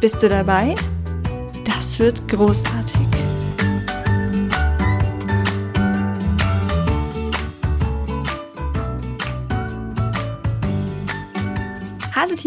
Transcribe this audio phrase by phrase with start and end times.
[0.00, 0.76] Bist du dabei?
[1.64, 3.07] Das wird großartig.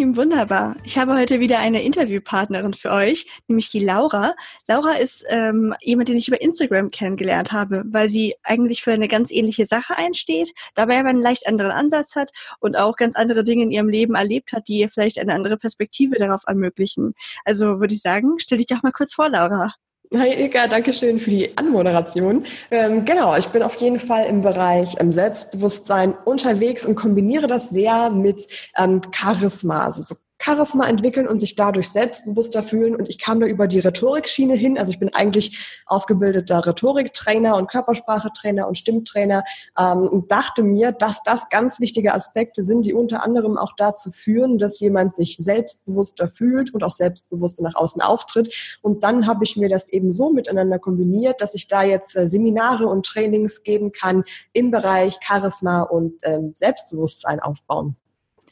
[0.01, 0.77] Team Wunderbar.
[0.83, 4.33] Ich habe heute wieder eine Interviewpartnerin für euch, nämlich die Laura.
[4.67, 9.07] Laura ist ähm, jemand, den ich über Instagram kennengelernt habe, weil sie eigentlich für eine
[9.07, 13.43] ganz ähnliche Sache einsteht, dabei aber einen leicht anderen Ansatz hat und auch ganz andere
[13.43, 17.13] Dinge in ihrem Leben erlebt hat, die ihr vielleicht eine andere Perspektive darauf ermöglichen.
[17.45, 19.75] Also würde ich sagen, stell dich doch mal kurz vor, Laura.
[20.13, 22.43] Hi Ilka, danke schön für die Anmoderation.
[22.69, 27.69] Ähm, genau, ich bin auf jeden Fall im Bereich ähm, Selbstbewusstsein unterwegs und kombiniere das
[27.69, 28.45] sehr mit
[28.77, 32.95] ähm, Charisma, also so Charisma entwickeln und sich dadurch selbstbewusster fühlen.
[32.95, 34.77] Und ich kam da über die Rhetorikschiene hin.
[34.77, 39.43] Also ich bin eigentlich ausgebildeter Rhetoriktrainer und Körpersprachetrainer und Stimmtrainer
[39.77, 44.11] ähm, und dachte mir, dass das ganz wichtige Aspekte sind, die unter anderem auch dazu
[44.11, 48.79] führen, dass jemand sich selbstbewusster fühlt und auch selbstbewusster nach außen auftritt.
[48.81, 52.29] Und dann habe ich mir das eben so miteinander kombiniert, dass ich da jetzt äh,
[52.29, 57.95] Seminare und Trainings geben kann im Bereich Charisma und ähm, Selbstbewusstsein aufbauen.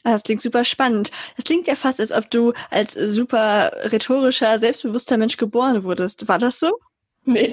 [0.04, 1.10] Ah, das klingt super spannend.
[1.36, 6.26] Das klingt ja fast, als ob du als super rhetorischer, selbstbewusster Mensch geboren wurdest.
[6.28, 6.78] War das so?
[7.30, 7.52] Nee.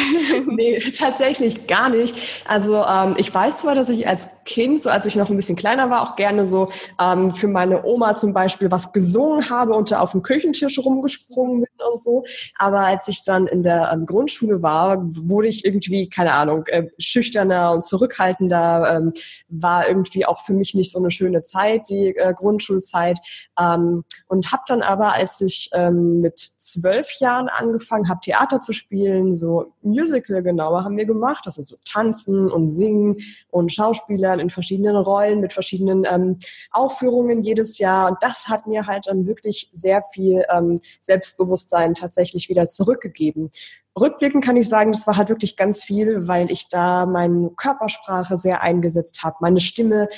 [0.46, 2.16] nee, tatsächlich gar nicht.
[2.44, 5.54] Also ähm, ich weiß zwar, dass ich als Kind, so als ich noch ein bisschen
[5.54, 6.66] kleiner war, auch gerne so
[7.00, 11.60] ähm, für meine Oma zum Beispiel was gesungen habe und da auf dem Küchentisch rumgesprungen
[11.60, 12.24] bin und so.
[12.58, 16.88] Aber als ich dann in der ähm, Grundschule war, wurde ich irgendwie, keine Ahnung, äh,
[16.98, 18.96] schüchterner und zurückhaltender.
[18.96, 19.12] Ähm,
[19.48, 23.18] war irgendwie auch für mich nicht so eine schöne Zeit, die äh, Grundschulzeit.
[23.56, 28.72] Ähm, und habe dann aber, als ich ähm, mit zwölf Jahren angefangen habe, Theater zu
[28.72, 33.16] spielen, spielen, so Musical genauer haben wir gemacht, also so tanzen und singen
[33.50, 36.38] und Schauspielern in verschiedenen Rollen mit verschiedenen ähm,
[36.70, 38.10] Aufführungen jedes Jahr.
[38.10, 43.50] Und das hat mir halt dann wirklich sehr viel ähm, Selbstbewusstsein tatsächlich wieder zurückgegeben.
[43.98, 48.38] Rückblickend kann ich sagen, das war halt wirklich ganz viel, weil ich da meine Körpersprache
[48.38, 50.08] sehr eingesetzt habe, meine Stimme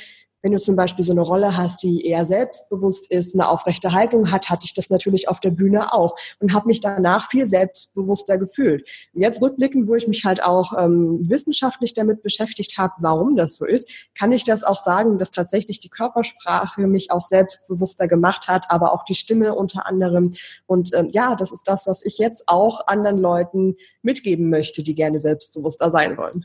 [0.44, 4.31] wenn du zum Beispiel so eine Rolle hast, die eher selbstbewusst ist, eine aufrechte Haltung
[4.31, 8.37] hat, hatte ich das natürlich auf der Bühne auch und habe mich danach viel selbstbewusster
[8.37, 8.87] gefühlt.
[9.15, 13.65] Jetzt rückblickend, wo ich mich halt auch ähm, wissenschaftlich damit beschäftigt habe, warum das so
[13.65, 18.66] ist, kann ich das auch sagen, dass tatsächlich die Körpersprache mich auch selbstbewusster gemacht hat,
[18.69, 20.31] aber auch die Stimme unter anderem.
[20.66, 24.94] Und ähm, ja, das ist das, was ich jetzt auch anderen Leuten mitgeben möchte, die
[24.94, 26.44] gerne selbstbewusster sein wollen.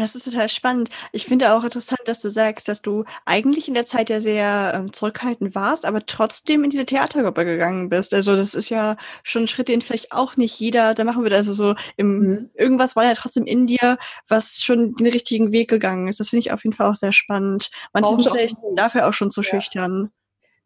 [0.00, 0.90] Das ist total spannend.
[1.12, 4.72] Ich finde auch interessant, dass du sagst, dass du eigentlich in der Zeit ja sehr
[4.74, 8.12] ähm, zurückhaltend warst, aber trotzdem in diese Theatergruppe gegangen bist.
[8.12, 11.36] Also das ist ja schon ein Schritt, den vielleicht auch nicht jeder da machen würde.
[11.36, 12.50] Also so im mhm.
[12.54, 16.18] irgendwas war ja trotzdem in dir, was schon den richtigen Weg gegangen ist.
[16.18, 17.70] Das finde ich auf jeden Fall auch sehr spannend.
[17.92, 19.48] Manche sind vielleicht dafür auch schon zu ja.
[19.48, 20.10] schüchtern.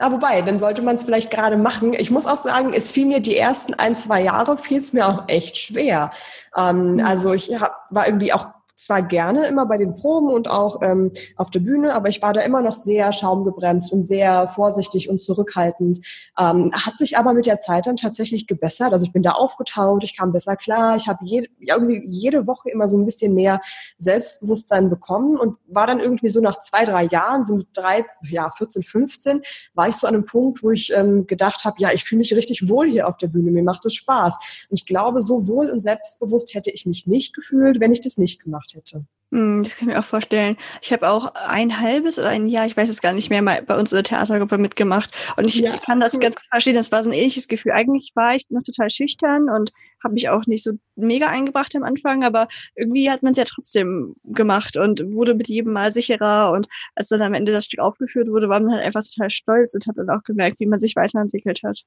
[0.00, 1.92] Ja, wobei, dann sollte man es vielleicht gerade machen.
[1.92, 5.08] Ich muss auch sagen, es fiel mir die ersten ein, zwei Jahre, fiel es mir
[5.08, 6.12] auch echt schwer.
[6.56, 7.00] Ähm, mhm.
[7.00, 8.46] Also ich hab, war irgendwie auch
[8.78, 12.32] zwar gerne immer bei den Proben und auch ähm, auf der Bühne, aber ich war
[12.32, 15.98] da immer noch sehr schaumgebremst und sehr vorsichtig und zurückhaltend.
[16.38, 18.92] Ähm, hat sich aber mit der Zeit dann tatsächlich gebessert.
[18.92, 22.70] Also ich bin da aufgetaut, ich kam besser klar, ich habe jede, irgendwie jede Woche
[22.70, 23.60] immer so ein bisschen mehr
[23.98, 28.48] Selbstbewusstsein bekommen und war dann irgendwie so nach zwei, drei Jahren, so mit drei, ja,
[28.48, 29.42] 14, 15,
[29.74, 32.32] war ich so an einem Punkt, wo ich ähm, gedacht habe, ja, ich fühle mich
[32.32, 34.38] richtig wohl hier auf der Bühne, mir macht es Spaß.
[34.70, 38.18] Und ich glaube, so wohl und selbstbewusst hätte ich mich nicht gefühlt, wenn ich das
[38.18, 39.04] nicht gemacht gemacht hätte.
[39.30, 40.56] Hm, das kann ich mir auch vorstellen.
[40.80, 43.60] Ich habe auch ein halbes oder ein Jahr, ich weiß es gar nicht mehr, mal
[43.60, 45.10] bei uns in der Theatergruppe mitgemacht.
[45.36, 45.76] Und ich ja.
[45.76, 46.76] kann das ganz gut verstehen.
[46.76, 47.72] Das war so ein ähnliches Gefühl.
[47.72, 49.70] Eigentlich war ich noch total schüchtern und
[50.02, 53.44] habe mich auch nicht so mega eingebracht am Anfang, aber irgendwie hat man es ja
[53.44, 56.52] trotzdem gemacht und wurde mit jedem Mal sicherer.
[56.52, 59.74] Und als dann am Ende das Stück aufgeführt wurde, war man halt einfach total stolz
[59.74, 61.82] und hat dann auch gemerkt, wie man sich weiterentwickelt hat.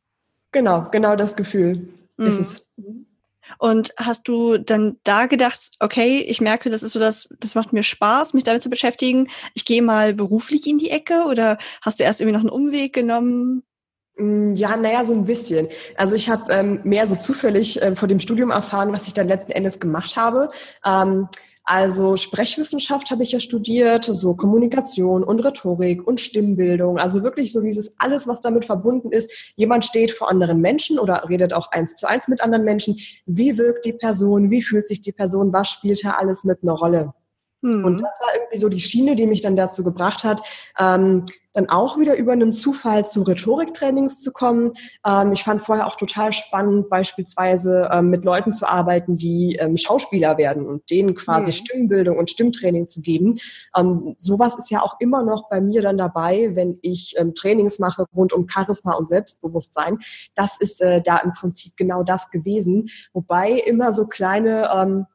[0.52, 2.28] Genau, genau das Gefühl mhm.
[2.28, 2.68] ist es.
[3.58, 7.74] Und hast du dann da gedacht, okay, ich merke, das ist so das, das macht
[7.74, 9.30] mir Spaß, mich damit zu beschäftigen.
[9.54, 12.94] Ich gehe mal beruflich in die Ecke oder hast du erst irgendwie noch einen Umweg
[12.94, 13.64] genommen?
[14.18, 15.68] Mm, ja, naja, so ein bisschen.
[15.98, 19.28] Also ich habe ähm, mehr so zufällig äh, vor dem Studium erfahren, was ich dann
[19.28, 20.50] letzten Endes gemacht habe.
[20.86, 21.28] Ähm,
[21.64, 26.98] Also Sprechwissenschaft habe ich ja studiert, so Kommunikation und Rhetorik und Stimmbildung.
[26.98, 29.54] Also wirklich so dieses alles, was damit verbunden ist.
[29.56, 32.98] Jemand steht vor anderen Menschen oder redet auch eins zu eins mit anderen Menschen.
[33.26, 34.50] Wie wirkt die Person?
[34.50, 35.54] Wie fühlt sich die Person?
[35.54, 37.14] Was spielt da alles mit einer Rolle?
[37.62, 37.86] Mhm.
[37.86, 40.42] Und das war irgendwie so die Schiene, die mich dann dazu gebracht hat,
[40.80, 44.74] ähm, dann auch wieder über einen Zufall zu Rhetoriktrainings zu kommen.
[45.06, 49.78] Ähm, ich fand vorher auch total spannend, beispielsweise ähm, mit Leuten zu arbeiten, die ähm,
[49.78, 51.56] Schauspieler werden und denen quasi mhm.
[51.56, 53.38] Stimmbildung und Stimmtraining zu geben.
[53.76, 57.80] Ähm, sowas ist ja auch immer noch bei mir dann dabei, wenn ich ähm, Trainings
[57.80, 60.00] mache rund um Charisma und Selbstbewusstsein.
[60.36, 62.90] Das ist äh, da im Prinzip genau das gewesen.
[63.14, 65.06] Wobei immer so kleine ähm,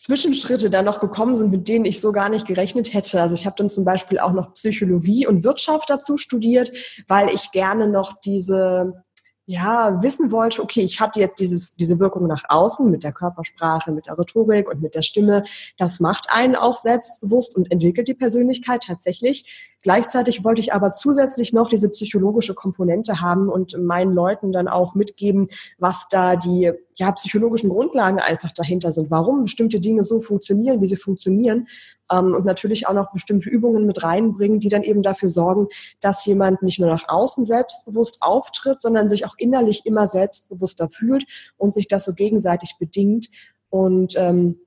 [0.00, 3.20] Zwischenschritte dann noch gekommen sind, mit denen ich so gar nicht gerechnet hätte.
[3.20, 6.72] Also ich habe dann zum Beispiel auch noch Psychologie und Wirtschaft dazu studiert,
[7.06, 9.04] weil ich gerne noch diese
[9.44, 13.92] ja, wissen wollte, okay, ich hatte jetzt dieses, diese Wirkung nach außen mit der Körpersprache,
[13.92, 15.42] mit der Rhetorik und mit der Stimme.
[15.76, 19.74] Das macht einen auch selbstbewusst und entwickelt die Persönlichkeit tatsächlich.
[19.82, 24.94] Gleichzeitig wollte ich aber zusätzlich noch diese psychologische Komponente haben und meinen Leuten dann auch
[24.94, 25.48] mitgeben,
[25.78, 30.86] was da die ja, psychologischen Grundlagen einfach dahinter sind, warum bestimmte Dinge so funktionieren, wie
[30.86, 31.66] sie funktionieren
[32.10, 35.68] ähm, und natürlich auch noch bestimmte Übungen mit reinbringen, die dann eben dafür sorgen,
[36.00, 41.24] dass jemand nicht nur nach außen selbstbewusst auftritt, sondern sich auch innerlich immer selbstbewusster fühlt
[41.56, 43.28] und sich das so gegenseitig bedingt.
[43.70, 44.60] Und ähm,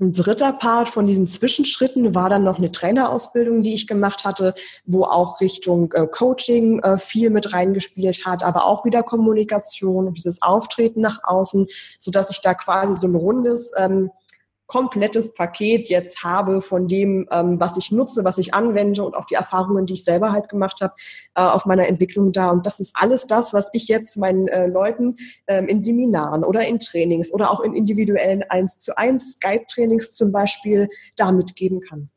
[0.00, 4.54] ein dritter Part von diesen Zwischenschritten war dann noch eine Trainerausbildung, die ich gemacht hatte,
[4.86, 10.14] wo auch Richtung äh, Coaching äh, viel mit reingespielt hat, aber auch wieder Kommunikation und
[10.14, 11.66] dieses Auftreten nach außen,
[11.98, 14.10] so dass ich da quasi so ein rundes ähm,
[14.68, 19.24] komplettes Paket jetzt habe von dem, ähm, was ich nutze, was ich anwende und auch
[19.24, 20.94] die Erfahrungen, die ich selber halt gemacht habe
[21.34, 22.50] äh, auf meiner Entwicklung da.
[22.50, 25.16] Und das ist alles das, was ich jetzt meinen äh, Leuten
[25.46, 30.32] ähm, in Seminaren oder in Trainings oder auch in individuellen 1 zu 1 Skype-Trainings zum
[30.32, 32.10] Beispiel da mitgeben kann.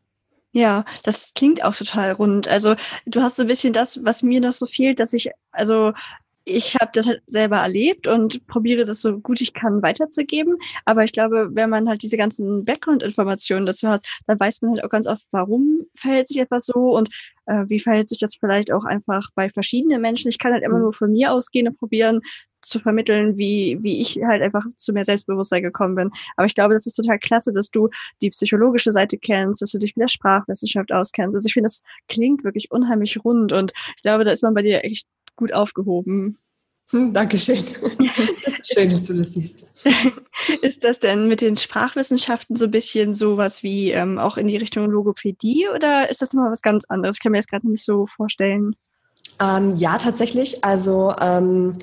[0.54, 2.50] Ja, das klingt auch total rund.
[2.50, 2.76] Also
[3.06, 5.94] du hast so ein bisschen das, was mir noch so fehlt, dass ich also
[6.44, 10.58] ich habe das halt selber erlebt und probiere das so gut ich kann weiterzugeben.
[10.86, 14.84] Aber ich glaube, wenn man halt diese ganzen Background-Informationen dazu hat, dann weiß man halt
[14.84, 17.10] auch ganz oft, warum verhält sich etwas so und
[17.46, 20.30] äh, wie verhält sich das vielleicht auch einfach bei verschiedenen Menschen.
[20.30, 20.84] Ich kann halt immer mhm.
[20.84, 22.22] nur von mir ausgehen und probieren
[22.62, 26.12] zu vermitteln, wie, wie ich halt einfach zu mehr Selbstbewusstsein gekommen bin.
[26.38, 27.90] Aber ich glaube, das ist total klasse, dass du
[28.22, 31.36] die psychologische Seite kennst, dass du dich mit der Sprachwissenschaft auskennst.
[31.36, 34.62] Also ich finde, das klingt wirklich unheimlich rund und ich glaube, da ist man bei
[34.62, 35.08] dir echt
[35.42, 36.38] gut aufgehoben.
[36.92, 37.64] Hm, Dankeschön.
[38.64, 39.66] Schön, dass du das siehst.
[40.62, 44.58] Ist das denn mit den Sprachwissenschaften so ein bisschen sowas wie ähm, auch in die
[44.58, 47.18] Richtung Logopädie oder ist das nochmal was ganz anderes?
[47.18, 48.76] Ich kann mir das gerade nicht so vorstellen.
[49.40, 50.64] Ähm, ja, tatsächlich.
[50.64, 51.74] Also ähm,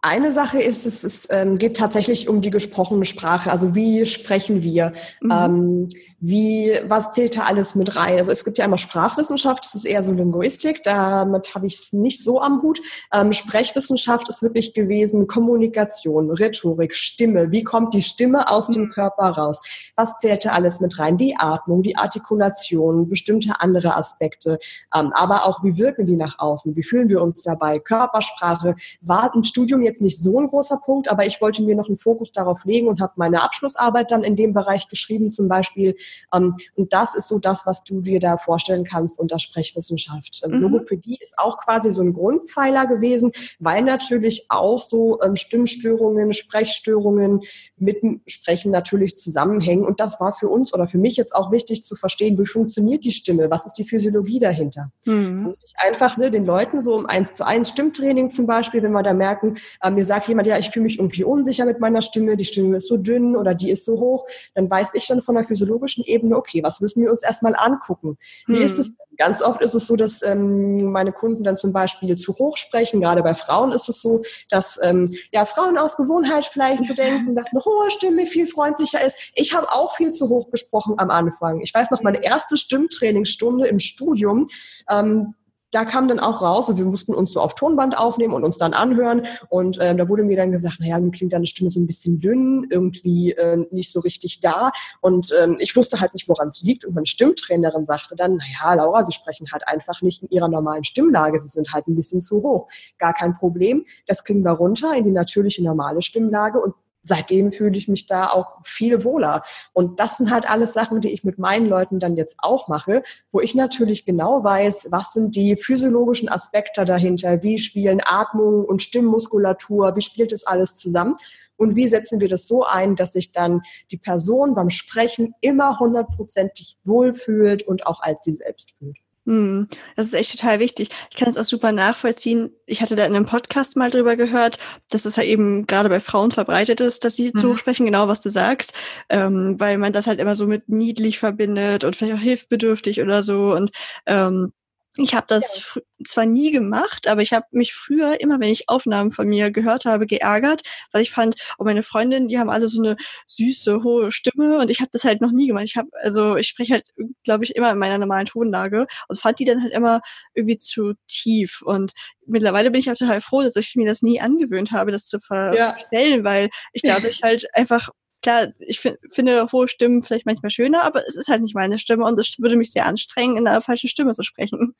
[0.00, 3.50] eine Sache ist, es, es ähm, geht tatsächlich um die gesprochene Sprache.
[3.50, 4.92] Also wie sprechen wir?
[5.20, 5.88] Mhm.
[6.20, 8.18] Wie, was zählt da alles mit rein?
[8.18, 11.92] Also es gibt ja einmal Sprachwissenschaft, das ist eher so Linguistik, damit habe ich es
[11.92, 12.80] nicht so am Hut.
[13.12, 17.52] Ähm, Sprechwissenschaft ist wirklich gewesen Kommunikation, Rhetorik, Stimme.
[17.52, 18.72] Wie kommt die Stimme aus mhm.
[18.72, 19.62] dem Körper raus?
[19.94, 21.16] Was zählt da alles mit rein?
[21.16, 24.58] Die Atmung, die Artikulation, bestimmte andere Aspekte.
[24.92, 26.74] Ähm, aber auch, wie wirken die nach außen?
[26.74, 27.78] Wie fühlen wir uns dabei?
[27.78, 31.86] Körpersprache war im Studium jetzt nicht so ein großer Punkt, aber ich wollte mir noch
[31.86, 35.94] einen Fokus darauf legen und habe meine Abschlussarbeit dann in dem Bereich geschrieben zum Beispiel.
[36.34, 40.42] Ähm, und das ist so das, was du dir da vorstellen kannst unter Sprechwissenschaft.
[40.44, 40.60] Ähm, mhm.
[40.62, 47.40] Logopädie ist auch quasi so ein Grundpfeiler gewesen, weil natürlich auch so ähm, Stimmstörungen, Sprechstörungen
[47.76, 49.84] mit dem Sprechen natürlich zusammenhängen.
[49.84, 53.04] Und das war für uns oder für mich jetzt auch wichtig zu verstehen, wie funktioniert
[53.04, 54.90] die Stimme, was ist die Physiologie dahinter.
[55.04, 55.54] Mhm.
[55.64, 59.02] Ich einfach ne, den Leuten so um eins zu eins Stimmtraining zum Beispiel, wenn wir
[59.02, 62.36] da merken, äh, mir sagt jemand, ja, ich fühle mich irgendwie unsicher mit meiner Stimme,
[62.36, 65.34] die Stimme ist so dünn oder die ist so hoch, dann weiß ich dann von
[65.34, 68.18] der physiologischen Ebene, okay, was müssen wir uns erstmal angucken?
[68.46, 68.62] Wie hm.
[68.62, 69.08] ist es denn?
[69.18, 73.00] Ganz oft ist es so, dass ähm, meine Kunden dann zum Beispiel zu hoch sprechen.
[73.00, 77.34] Gerade bei Frauen ist es so, dass ähm, ja Frauen aus Gewohnheit vielleicht so denken,
[77.34, 79.32] dass eine hohe Stimme viel freundlicher ist.
[79.34, 81.60] Ich habe auch viel zu hoch gesprochen am Anfang.
[81.62, 84.46] Ich weiß noch, meine erste Stimmtrainingsstunde im Studium,
[84.88, 85.34] ähm,
[85.70, 88.58] da kam dann auch raus und wir mussten uns so auf Tonband aufnehmen und uns
[88.58, 89.26] dann anhören.
[89.48, 92.20] Und äh, da wurde mir dann gesagt, naja, mir klingt deine Stimme so ein bisschen
[92.20, 94.70] dünn, irgendwie äh, nicht so richtig da.
[95.00, 96.84] Und ähm, ich wusste halt nicht, woran es liegt.
[96.84, 100.84] Und meine Stimmtrainerin sagte dann, naja, Laura, Sie sprechen halt einfach nicht in Ihrer normalen
[100.84, 101.38] Stimmlage.
[101.38, 102.68] Sie sind halt ein bisschen zu hoch.
[102.98, 103.84] Gar kein Problem.
[104.06, 106.60] Das kriegen wir runter in die natürliche, normale Stimmlage.
[106.60, 106.74] Und
[107.08, 109.42] seitdem fühle ich mich da auch viel wohler.
[109.72, 113.02] Und das sind halt alles Sachen, die ich mit meinen Leuten dann jetzt auch mache,
[113.32, 118.82] wo ich natürlich genau weiß, was sind die physiologischen Aspekte dahinter, wie spielen Atmung und
[118.82, 121.16] Stimmmuskulatur, wie spielt das alles zusammen
[121.56, 125.78] und wie setzen wir das so ein, dass sich dann die Person beim Sprechen immer
[125.78, 128.98] hundertprozentig wohlfühlt und auch als sie selbst fühlt.
[129.28, 130.88] Hm, das ist echt total wichtig.
[131.10, 132.50] Ich kann es auch super nachvollziehen.
[132.64, 134.58] Ich hatte da in einem Podcast mal drüber gehört,
[134.88, 137.36] dass es halt eben gerade bei Frauen verbreitet ist, dass sie mhm.
[137.36, 138.72] zu sprechen, genau was du sagst,
[139.10, 143.22] ähm, weil man das halt immer so mit niedlich verbindet und vielleicht auch hilfbedürftig oder
[143.22, 143.52] so.
[143.52, 143.70] Und
[144.06, 144.54] ähm,
[144.98, 145.82] ich habe das ja.
[146.04, 149.84] zwar nie gemacht, aber ich habe mich früher immer, wenn ich Aufnahmen von mir gehört
[149.84, 150.62] habe, geärgert,
[150.92, 154.70] weil ich fand, oh meine Freundinnen, die haben alle so eine süße hohe Stimme und
[154.70, 155.64] ich habe das halt noch nie gemacht.
[155.64, 156.84] Ich habe also ich spreche halt,
[157.24, 160.00] glaube ich, immer in meiner normalen Tonlage und fand die dann halt immer
[160.34, 161.92] irgendwie zu tief und
[162.26, 165.20] mittlerweile bin ich auch total froh, dass ich mir das nie angewöhnt habe, das zu
[165.20, 166.24] verstellen, ja.
[166.24, 167.90] weil ich dadurch halt einfach
[168.22, 171.78] klar, ich find, finde hohe Stimmen vielleicht manchmal schöner, aber es ist halt nicht meine
[171.78, 174.74] Stimme und es würde mich sehr anstrengen, in einer falschen Stimme zu sprechen.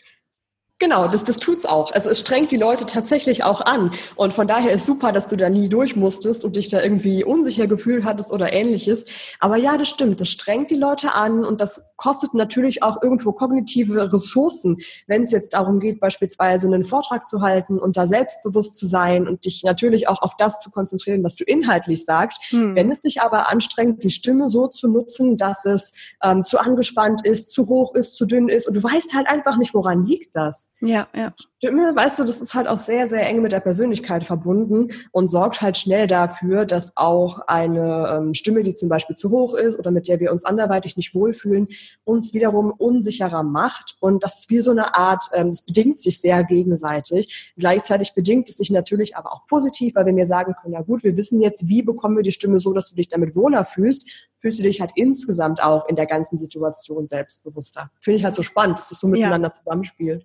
[0.80, 1.90] Genau, das, das tut's auch.
[1.90, 3.90] Also es strengt die Leute tatsächlich auch an.
[4.14, 7.24] Und von daher ist super, dass du da nie durch musstest und dich da irgendwie
[7.24, 9.04] unsicher gefühlt hattest oder ähnliches.
[9.40, 10.20] Aber ja, das stimmt.
[10.20, 14.76] Das strengt die Leute an und das kostet natürlich auch irgendwo kognitive Ressourcen,
[15.08, 19.26] wenn es jetzt darum geht, beispielsweise einen Vortrag zu halten und da selbstbewusst zu sein
[19.26, 22.38] und dich natürlich auch auf das zu konzentrieren, was du inhaltlich sagst.
[22.50, 22.76] Hm.
[22.76, 25.92] Wenn es dich aber anstrengt, die Stimme so zu nutzen, dass es
[26.22, 29.56] ähm, zu angespannt ist, zu hoch ist, zu dünn ist und du weißt halt einfach
[29.56, 30.67] nicht, woran liegt das.
[30.80, 31.32] Ja, ja.
[31.56, 35.28] Stimme, weißt du, das ist halt auch sehr, sehr eng mit der Persönlichkeit verbunden und
[35.28, 39.76] sorgt halt schnell dafür, dass auch eine ähm, Stimme, die zum Beispiel zu hoch ist
[39.76, 41.66] oder mit der wir uns anderweitig nicht wohlfühlen,
[42.04, 43.96] uns wiederum unsicherer macht.
[43.98, 47.52] Und das ist wie so eine Art, ähm, es bedingt sich sehr gegenseitig.
[47.56, 51.02] Gleichzeitig bedingt es sich natürlich aber auch positiv, weil wir mir sagen können, na gut,
[51.02, 54.30] wir wissen jetzt, wie bekommen wir die Stimme so, dass du dich damit wohler fühlst,
[54.38, 57.90] fühlst du dich halt insgesamt auch in der ganzen Situation selbstbewusster.
[57.98, 59.52] Finde ich halt so spannend, dass das so miteinander ja.
[59.52, 60.24] zusammenspielt.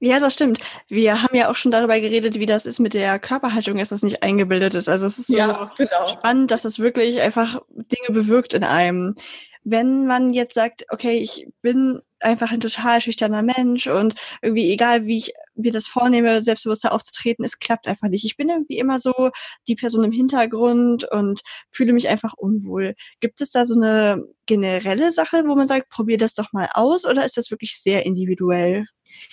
[0.00, 0.60] Ja, das stimmt.
[0.88, 4.02] Wir haben ja auch schon darüber geredet, wie das ist mit der Körperhaltung, dass das
[4.02, 4.88] nicht eingebildet ist.
[4.88, 6.08] Also es ist so ja, genau.
[6.08, 9.14] spannend, dass das wirklich einfach Dinge bewirkt in einem.
[9.62, 15.06] Wenn man jetzt sagt, okay, ich bin einfach ein total schüchterner Mensch und irgendwie egal,
[15.06, 18.24] wie ich mir das vornehme, selbstbewusster aufzutreten, es klappt einfach nicht.
[18.24, 19.30] Ich bin irgendwie immer so
[19.68, 22.94] die Person im Hintergrund und fühle mich einfach unwohl.
[23.20, 27.04] Gibt es da so eine generelle Sache, wo man sagt, probier das doch mal aus
[27.04, 28.86] oder ist das wirklich sehr individuell?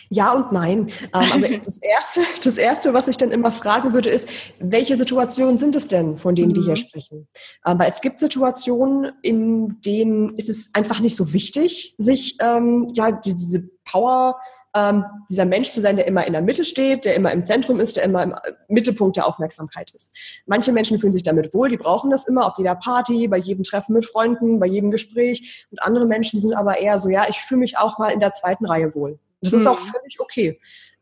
[0.10, 0.90] Ja und nein.
[1.14, 5.58] Ähm, also das erste, das erste, was ich dann immer fragen würde, ist, welche Situationen
[5.58, 6.56] sind es denn, von denen mhm.
[6.56, 6.76] wir hier mhm.
[6.76, 7.28] sprechen?
[7.62, 13.12] Aber es gibt Situationen, in denen ist es einfach nicht so wichtig, sich ähm, ja
[13.12, 14.40] diese, diese Power
[14.76, 17.80] ähm, dieser Mensch zu sein, der immer in der Mitte steht, der immer im Zentrum
[17.80, 18.36] ist, der immer im
[18.70, 20.16] Mittelpunkt der Aufmerksamkeit ist.
[20.46, 23.64] Manche Menschen fühlen sich damit wohl, die brauchen das immer auf jeder Party, bei jedem
[23.64, 25.68] Treffen mit Freunden, bei jedem Gespräch.
[25.72, 28.34] Und andere Menschen sind aber eher so, ja, ich fühle mich auch mal in der
[28.34, 29.20] zweiten Reihe wohl.
[29.42, 29.86] Das ist auch mhm.
[29.86, 30.60] völlig okay.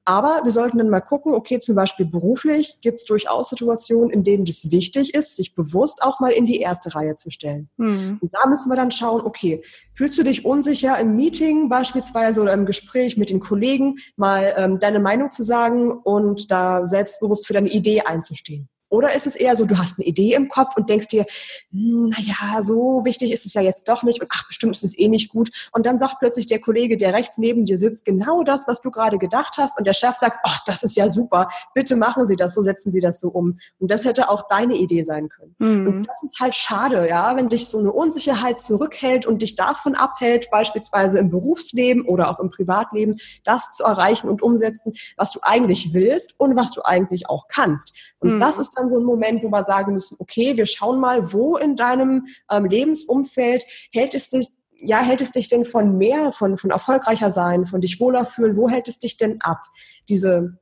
[0.10, 4.24] Aber wir sollten dann mal gucken, okay, zum Beispiel beruflich gibt es durchaus Situationen, in
[4.24, 7.70] denen es wichtig ist, sich bewusst auch mal in die erste Reihe zu stellen.
[7.78, 8.18] Mhm.
[8.20, 9.62] Und da müssen wir dann schauen, okay,
[9.94, 14.80] fühlst du dich unsicher im Meeting beispielsweise oder im Gespräch mit den Kollegen, mal ähm,
[14.80, 18.68] deine Meinung zu sagen und da selbstbewusst für deine Idee einzustehen?
[18.90, 21.26] Oder ist es eher so, du hast eine Idee im Kopf und denkst dir,
[21.72, 24.98] hm, naja, so wichtig ist es ja jetzt doch nicht und ach, bestimmt ist es
[24.98, 25.70] eh nicht gut.
[25.72, 28.92] Und dann sagt plötzlich der Kollege, der rechts neben dir sitzt, genau das, was du
[28.92, 29.78] gerade gedacht hast.
[29.78, 32.92] Und der Chef sagt, ach, das ist ja super, bitte machen Sie das so, setzen
[32.92, 33.60] Sie das so um.
[33.80, 35.56] Und das hätte auch deine Idee sein können.
[35.60, 35.88] Mhm.
[35.88, 39.96] Und das ist halt schade, ja, wenn dich so eine Unsicherheit zurückhält und dich davon
[39.96, 45.40] abhält, beispielsweise im Berufsleben oder auch im Privatleben, das zu erreichen und umsetzen, was du
[45.44, 47.94] eigentlich willst und was du eigentlich auch kannst.
[48.20, 48.40] Und mhm.
[48.40, 51.58] das ist dann so ein Moment, wo wir sagen müssen, okay, wir schauen mal, wo
[51.58, 54.48] in deinem ähm, Lebensumfeld hält es dich,
[54.82, 58.56] ja, hält es dich denn von mehr, von, von erfolgreicher sein, von dich wohler fühlen,
[58.56, 59.62] wo hält es dich denn ab?
[60.08, 60.58] Diese,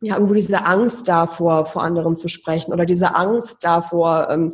[0.00, 4.52] ja, irgendwo diese Angst davor, vor anderen zu sprechen oder diese Angst davor, ähm,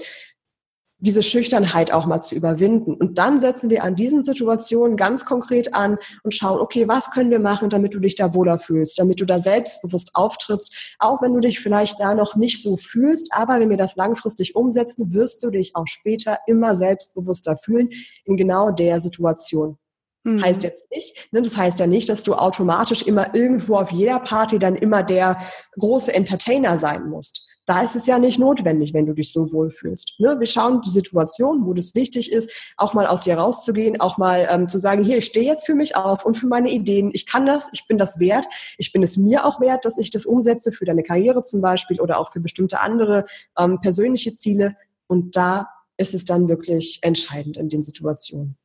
[1.00, 2.94] diese Schüchternheit auch mal zu überwinden.
[2.94, 7.30] Und dann setzen wir an diesen Situationen ganz konkret an und schauen, okay, was können
[7.30, 11.34] wir machen, damit du dich da wohler fühlst, damit du da selbstbewusst auftrittst, auch wenn
[11.34, 15.42] du dich vielleicht da noch nicht so fühlst, aber wenn wir das langfristig umsetzen, wirst
[15.42, 17.90] du dich auch später immer selbstbewusster fühlen
[18.24, 19.78] in genau der Situation.
[20.24, 20.42] Mhm.
[20.42, 24.18] Heißt jetzt nicht, ne, das heißt ja nicht, dass du automatisch immer irgendwo auf jeder
[24.18, 25.38] Party dann immer der
[25.78, 27.47] große Entertainer sein musst.
[27.68, 30.14] Da ist es ja nicht notwendig, wenn du dich so wohlfühlst.
[30.16, 30.40] Ne?
[30.40, 34.48] Wir schauen die Situation, wo das wichtig ist, auch mal aus dir rauszugehen, auch mal
[34.50, 37.10] ähm, zu sagen, hier, ich stehe jetzt für mich auf und für meine Ideen.
[37.12, 38.46] Ich kann das, ich bin das wert.
[38.78, 42.00] Ich bin es mir auch wert, dass ich das umsetze für deine Karriere zum Beispiel
[42.00, 43.26] oder auch für bestimmte andere
[43.58, 44.74] ähm, persönliche Ziele
[45.06, 48.56] Und da ist es dann wirklich entscheidend in den Situationen.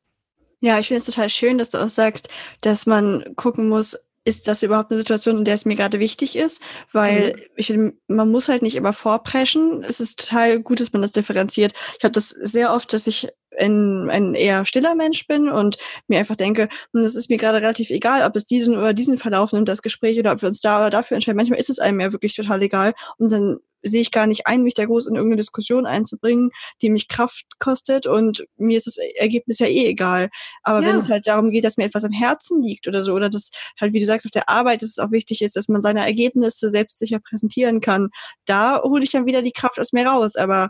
[0.62, 2.30] Ja, ich finde es total schön, dass du auch sagst,
[2.62, 6.36] dass man gucken muss, ist das überhaupt eine Situation, in der es mir gerade wichtig
[6.36, 6.62] ist?
[6.92, 7.42] Weil mhm.
[7.56, 7.74] ich,
[8.08, 9.84] man muss halt nicht immer vorpreschen.
[9.84, 11.74] Es ist total gut, dass man das differenziert.
[11.98, 13.28] Ich habe das sehr oft, dass ich
[13.60, 15.78] ein, ein eher stiller Mensch bin und
[16.08, 19.18] mir einfach denke, hm, das ist mir gerade relativ egal, ob es diesen oder diesen
[19.18, 21.38] Verlauf nimmt, das Gespräch, oder ob wir uns da oder dafür entscheiden.
[21.38, 22.94] Manchmal ist es einem ja wirklich total egal.
[23.18, 26.90] Und dann sehe ich gar nicht ein, mich da groß in irgendeine Diskussion einzubringen, die
[26.90, 30.30] mich Kraft kostet und mir ist das Ergebnis ja eh egal.
[30.64, 30.90] Aber ja.
[30.90, 33.52] wenn es halt darum geht, dass mir etwas am Herzen liegt oder so, oder dass
[33.80, 36.06] halt, wie du sagst, auf der Arbeit dass es auch wichtig ist, dass man seine
[36.06, 38.10] Ergebnisse selbstsicher präsentieren kann,
[38.46, 40.36] da hole ich dann wieder die Kraft aus mir raus.
[40.36, 40.70] Aber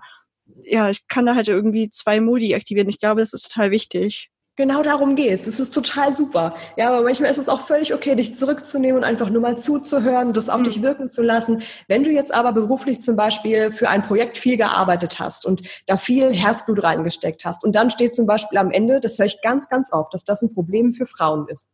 [0.63, 2.89] ja, ich kann da halt irgendwie zwei Modi aktivieren.
[2.89, 4.29] Ich glaube, das ist total wichtig.
[4.55, 5.47] Genau darum geht's.
[5.47, 6.53] Es ist total super.
[6.77, 10.31] Ja, aber manchmal ist es auch völlig okay, dich zurückzunehmen und einfach nur mal zuzuhören,
[10.31, 10.65] das auf mhm.
[10.65, 11.63] dich wirken zu lassen.
[11.87, 15.97] Wenn du jetzt aber beruflich zum Beispiel für ein Projekt viel gearbeitet hast und da
[15.97, 19.69] viel Herzblut reingesteckt hast und dann steht zum Beispiel am Ende, das höre ich ganz,
[19.69, 21.67] ganz oft, dass das ein Problem für Frauen ist.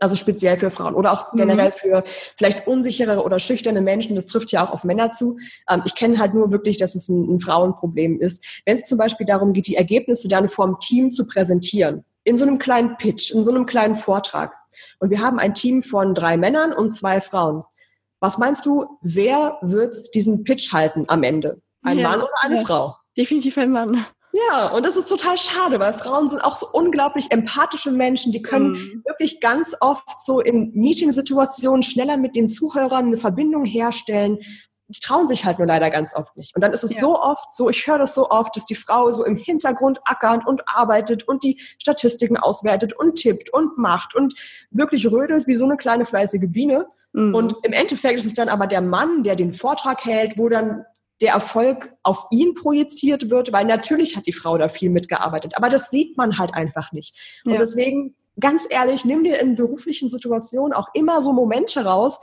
[0.00, 1.38] Also speziell für Frauen oder auch mhm.
[1.38, 4.16] generell für vielleicht unsichere oder schüchterne Menschen.
[4.16, 5.36] Das trifft ja auch auf Männer zu.
[5.68, 8.62] Ähm, ich kenne halt nur wirklich, dass es ein, ein Frauenproblem ist.
[8.64, 12.36] Wenn es zum Beispiel darum geht, die Ergebnisse dann vor dem Team zu präsentieren, in
[12.36, 14.52] so einem kleinen Pitch, in so einem kleinen Vortrag.
[14.98, 17.62] Und wir haben ein Team von drei Männern und zwei Frauen.
[18.20, 21.60] Was meinst du, wer wird diesen Pitch halten am Ende?
[21.82, 22.64] Ein ja, Mann oder eine ja.
[22.64, 22.96] Frau?
[23.16, 24.04] Definitiv ein Mann.
[24.32, 28.32] Ja, und das ist total schade, weil Frauen sind auch so unglaublich empathische Menschen.
[28.32, 29.02] Die können mhm.
[29.06, 34.38] wirklich ganz oft so in Meetingsituationen schneller mit den Zuhörern eine Verbindung herstellen
[35.00, 36.54] trauen sich halt nur leider ganz oft nicht.
[36.54, 37.00] Und dann ist es ja.
[37.00, 40.46] so oft so, ich höre das so oft, dass die Frau so im Hintergrund ackert
[40.46, 44.34] und arbeitet und die Statistiken auswertet und tippt und macht und
[44.70, 46.86] wirklich rödelt wie so eine kleine fleißige Biene.
[47.12, 47.34] Mhm.
[47.34, 50.84] Und im Endeffekt ist es dann aber der Mann, der den Vortrag hält, wo dann
[51.20, 55.56] der Erfolg auf ihn projiziert wird, weil natürlich hat die Frau da viel mitgearbeitet.
[55.56, 57.40] Aber das sieht man halt einfach nicht.
[57.44, 57.58] Und ja.
[57.58, 62.20] deswegen, ganz ehrlich, nimm dir in beruflichen Situationen auch immer so Momente raus,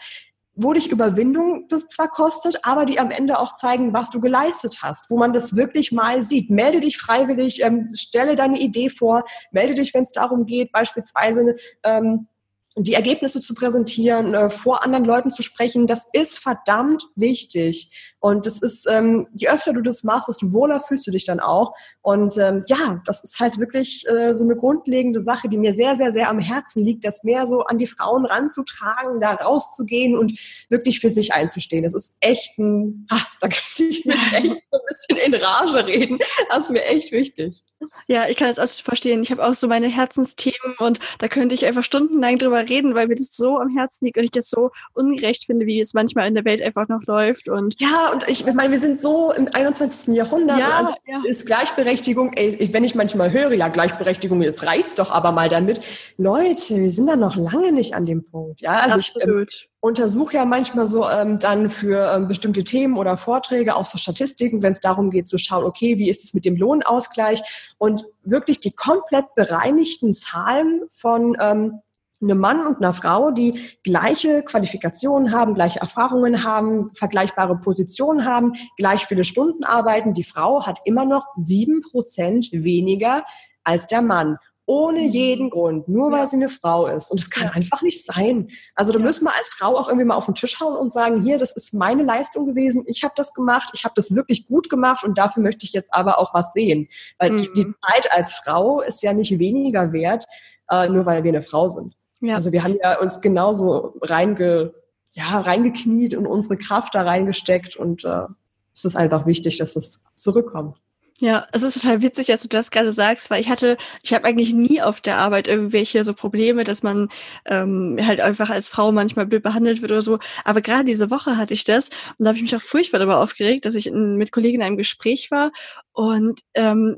[0.56, 4.80] wo dich Überwindung das zwar kostet, aber die am Ende auch zeigen, was du geleistet
[4.82, 6.50] hast, wo man das wirklich mal sieht.
[6.50, 11.56] Melde dich freiwillig, ähm, stelle deine Idee vor, melde dich, wenn es darum geht, beispielsweise
[11.84, 12.28] ähm,
[12.78, 17.92] die Ergebnisse zu präsentieren, äh, vor anderen Leuten zu sprechen, das ist verdammt wichtig.
[18.20, 21.40] Und das ist, ähm, je öfter du das machst, desto wohler fühlst du dich dann
[21.40, 21.74] auch.
[22.02, 25.96] Und ähm, ja, das ist halt wirklich äh, so eine grundlegende Sache, die mir sehr,
[25.96, 30.32] sehr, sehr am Herzen liegt, das mehr so an die Frauen ranzutragen, da rauszugehen und
[30.70, 31.84] wirklich für sich einzustehen.
[31.84, 35.86] Das ist echt ein, ach, da könnte ich mir echt so ein bisschen in Rage
[35.86, 36.20] reden.
[36.50, 37.64] Das ist mir echt wichtig.
[38.08, 39.24] Ja, ich kann es auch verstehen.
[39.24, 43.08] Ich habe auch so meine Herzensthemen und da könnte ich einfach stundenlang drüber reden, weil
[43.08, 46.28] mir das so am Herzen liegt und ich das so ungerecht finde, wie es manchmal
[46.28, 47.50] in der Welt einfach noch läuft.
[47.50, 50.14] Und ja, und ich, ich meine, wir sind so im 21.
[50.16, 50.60] Jahrhundert.
[50.60, 51.22] Ja, ja.
[51.26, 55.82] ist Gleichberechtigung, ey, wenn ich manchmal höre, ja, Gleichberechtigung, jetzt reizt doch aber mal damit.
[56.18, 58.62] Leute, wir sind da noch lange nicht an dem Punkt.
[58.62, 59.52] Ja, also Absolut.
[59.52, 63.86] ich ähm, untersuche ja manchmal so ähm, dann für ähm, bestimmte Themen oder Vorträge auch
[63.86, 67.74] so Statistiken, wenn es darum geht zu schauen, okay, wie ist es mit dem Lohnausgleich
[67.78, 71.82] und wirklich die komplett bereinigten Zahlen von ähm,
[72.22, 78.54] einem Mann und einer Frau, die gleiche Qualifikationen haben, gleiche Erfahrungen haben, vergleichbare Positionen haben,
[78.78, 80.14] gleich viele Stunden arbeiten.
[80.14, 83.24] Die Frau hat immer noch sieben Prozent weniger
[83.64, 84.38] als der Mann.
[84.68, 87.12] Ohne jeden Grund, nur weil sie eine Frau ist.
[87.12, 88.48] Und das kann einfach nicht sein.
[88.76, 91.24] Also da müssen wir als Frau auch irgendwie mal auf den Tisch hauen und sagen,
[91.24, 94.70] hier, das ist meine Leistung gewesen, ich habe das gemacht, ich habe das wirklich gut
[94.70, 96.88] gemacht und dafür möchte ich jetzt aber auch was sehen.
[97.18, 97.48] Weil mhm.
[97.56, 100.26] die Zeit als Frau ist ja nicht weniger wert,
[100.70, 101.96] äh, nur weil wir eine Frau sind.
[102.22, 102.36] Ja.
[102.36, 104.74] Also wir haben ja uns genauso reinge,
[105.12, 108.26] ja, reingekniet und unsere Kraft da reingesteckt und äh,
[108.74, 110.78] es ist einfach wichtig, dass das zurückkommt.
[111.20, 114.26] Ja, es ist total witzig, dass du das gerade sagst, weil ich hatte, ich habe
[114.26, 117.10] eigentlich nie auf der Arbeit irgendwelche so Probleme, dass man
[117.46, 120.18] ähm, halt einfach als Frau manchmal blöd behandelt wird oder so.
[120.46, 123.20] Aber gerade diese Woche hatte ich das und da habe ich mich auch furchtbar darüber
[123.20, 125.52] aufgeregt, dass ich mit Kollegen in einem Gespräch war
[125.92, 126.98] und ähm,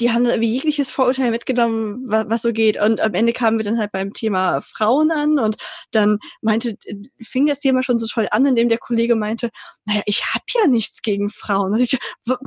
[0.00, 2.80] die haben wie jegliches Vorurteil mitgenommen, was, was, so geht.
[2.80, 5.56] Und am Ende kamen wir dann halt beim Thema Frauen an und
[5.90, 6.76] dann meinte,
[7.22, 9.50] fing das Thema schon so toll an, indem der Kollege meinte,
[9.86, 11.74] naja, ich habe ja nichts gegen Frauen.
[11.80, 12.38] Ich, was,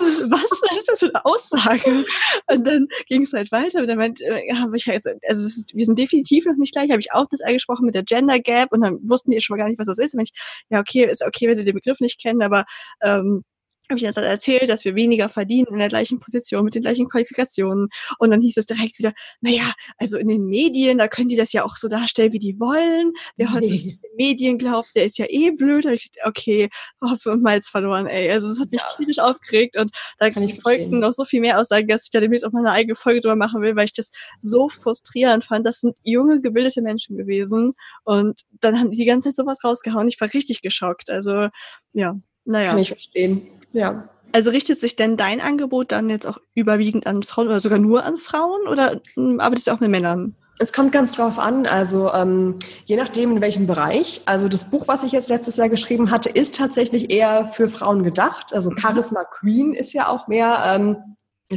[0.00, 2.04] was ist das für eine Aussage?
[2.48, 5.86] Und dann ging es halt weiter und dann meinte, äh, habe ich also ist, wir
[5.86, 8.82] sind definitiv noch nicht gleich, habe ich auch das angesprochen mit der Gender Gap und
[8.82, 10.14] dann wussten die schon mal gar nicht, was das ist.
[10.14, 10.32] Und ich,
[10.68, 12.64] ja, okay, ist okay, wenn sie den Begriff nicht kennen, aber
[13.02, 13.44] ähm,
[13.88, 16.82] habe ich jetzt halt erzählt, dass wir weniger verdienen in der gleichen Position mit den
[16.82, 17.88] gleichen Qualifikationen.
[18.18, 21.52] Und dann hieß es direkt wieder, naja, also in den Medien, da können die das
[21.52, 23.12] ja auch so darstellen, wie die wollen.
[23.36, 23.78] Wer heute nee.
[23.78, 25.84] den Medien glaubt, der ist ja eh blöd.
[25.84, 26.70] Und ich dachte, okay,
[27.02, 28.30] Hopfe und Malz verloren, ey.
[28.30, 28.96] Also das hat mich ja.
[28.96, 31.00] tierisch aufgeregt und da Kann ich folgten verstehen.
[31.00, 33.36] noch so viel mehr Aussagen, dass ich da demnächst auch mal eine eigene Folge drüber
[33.36, 35.66] machen will, weil ich das so frustrierend fand.
[35.66, 40.08] Das sind junge, gebildete Menschen gewesen und dann haben die die ganze Zeit sowas rausgehauen.
[40.08, 41.10] Ich war richtig geschockt.
[41.10, 41.48] Also
[41.92, 42.70] ja, naja.
[42.70, 43.48] Kann ich verstehen.
[43.72, 44.08] Ja.
[44.32, 48.04] Also richtet sich denn dein Angebot dann jetzt auch überwiegend an Frauen oder sogar nur
[48.04, 50.34] an Frauen oder hm, arbeitest du auch mit Männern?
[50.58, 54.22] Es kommt ganz drauf an, also ähm, je nachdem in welchem Bereich.
[54.26, 58.04] Also das Buch, was ich jetzt letztes Jahr geschrieben hatte, ist tatsächlich eher für Frauen
[58.04, 58.54] gedacht.
[58.54, 58.78] Also mhm.
[58.78, 60.96] Charisma Queen ist ja auch mehr ähm,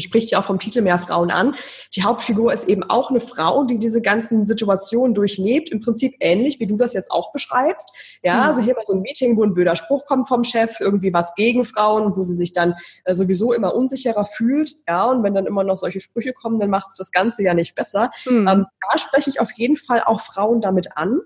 [0.02, 1.56] spricht ja auch vom Titel mehr Frauen an.
[1.96, 6.60] Die Hauptfigur ist eben auch eine Frau, die diese ganzen Situationen durchlebt, im Prinzip ähnlich,
[6.60, 8.20] wie du das jetzt auch beschreibst.
[8.24, 8.42] Ja, mhm.
[8.44, 11.36] also hier mal so ein Meeting, wo ein blöder Spruch kommt vom Chef, irgendwie was
[11.36, 14.74] gegen Frauen, wo sie sich dann äh, sowieso immer unsicherer fühlt.
[14.88, 17.54] Ja, und wenn dann immer noch solche Sprüche kommen, dann macht es das Ganze ja
[17.54, 18.12] nicht besser.
[18.26, 18.48] Mhm.
[18.48, 21.22] Ähm, da spreche ich auf jeden Fall auch Frauen damit an.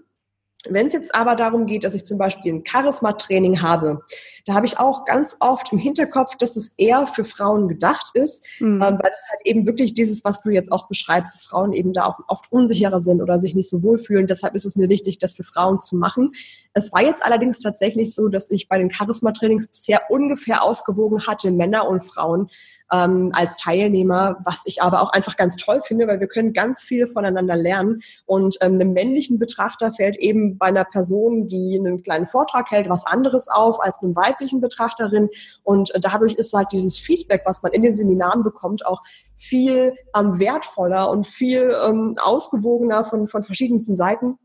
[0.69, 4.01] Wenn es jetzt aber darum geht, dass ich zum Beispiel ein Charisma-Training habe,
[4.45, 8.45] da habe ich auch ganz oft im Hinterkopf, dass es eher für Frauen gedacht ist,
[8.59, 8.81] mhm.
[8.81, 11.93] ähm, weil es halt eben wirklich dieses, was du jetzt auch beschreibst, dass Frauen eben
[11.93, 14.27] da auch oft unsicherer sind oder sich nicht so wohlfühlen.
[14.27, 16.31] Deshalb ist es mir wichtig, das für Frauen zu machen.
[16.73, 21.51] Es war jetzt allerdings tatsächlich so, dass ich bei den Charisma-Trainings bisher ungefähr ausgewogen hatte,
[21.51, 22.49] Männer und Frauen
[22.91, 26.81] ähm, als Teilnehmer, was ich aber auch einfach ganz toll finde, weil wir können ganz
[26.81, 28.01] viel voneinander lernen.
[28.25, 32.89] Und ähm, einem männlichen Betrachter fällt eben bei einer Person, die einen kleinen Vortrag hält,
[32.89, 35.29] was anderes auf als einem weiblichen Betrachterin.
[35.63, 39.01] Und dadurch ist halt dieses Feedback, was man in den Seminaren bekommt, auch
[39.37, 44.37] viel ähm, wertvoller und viel ähm, ausgewogener von, von verschiedensten Seiten.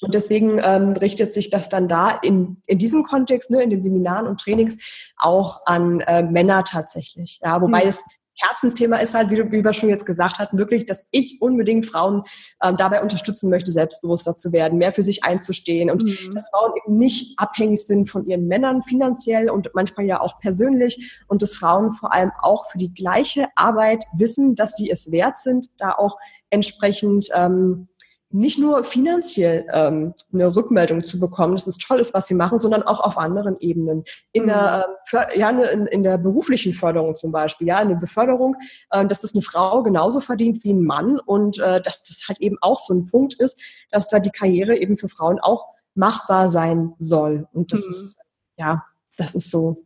[0.00, 3.82] Und deswegen ähm, richtet sich das dann da in, in diesem Kontext, ne, in den
[3.82, 4.78] Seminaren und Trainings
[5.18, 7.40] auch an äh, Männer tatsächlich.
[7.42, 7.88] Ja, wobei mhm.
[7.88, 8.02] es
[8.36, 11.86] Herzensthema ist halt, wie, du, wie wir schon jetzt gesagt hatten, wirklich, dass ich unbedingt
[11.86, 12.22] Frauen
[12.62, 16.34] ähm, dabei unterstützen möchte, selbstbewusster zu werden, mehr für sich einzustehen und mhm.
[16.34, 21.20] dass Frauen eben nicht abhängig sind von ihren Männern finanziell und manchmal ja auch persönlich
[21.28, 25.38] und dass Frauen vor allem auch für die gleiche Arbeit wissen, dass sie es wert
[25.38, 26.16] sind, da auch
[26.50, 27.88] entsprechend ähm,
[28.32, 32.58] nicht nur finanziell ähm, eine Rückmeldung zu bekommen, dass es toll ist, was sie machen,
[32.58, 34.04] sondern auch auf anderen Ebenen.
[34.32, 34.48] In, mhm.
[34.48, 38.56] der, äh, ja, ne, in, in, der beruflichen Förderung zum Beispiel, ja, eine Beförderung,
[38.90, 42.40] äh, dass das eine Frau genauso verdient wie ein Mann und äh, dass das halt
[42.40, 46.50] eben auch so ein Punkt ist, dass da die Karriere eben für Frauen auch machbar
[46.50, 47.48] sein soll.
[47.52, 47.90] Und das mhm.
[47.90, 48.18] ist,
[48.56, 48.84] ja,
[49.16, 49.78] das ist so,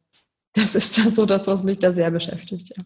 [0.52, 2.76] das ist das so das, was mich da sehr beschäftigt.
[2.76, 2.84] Ja.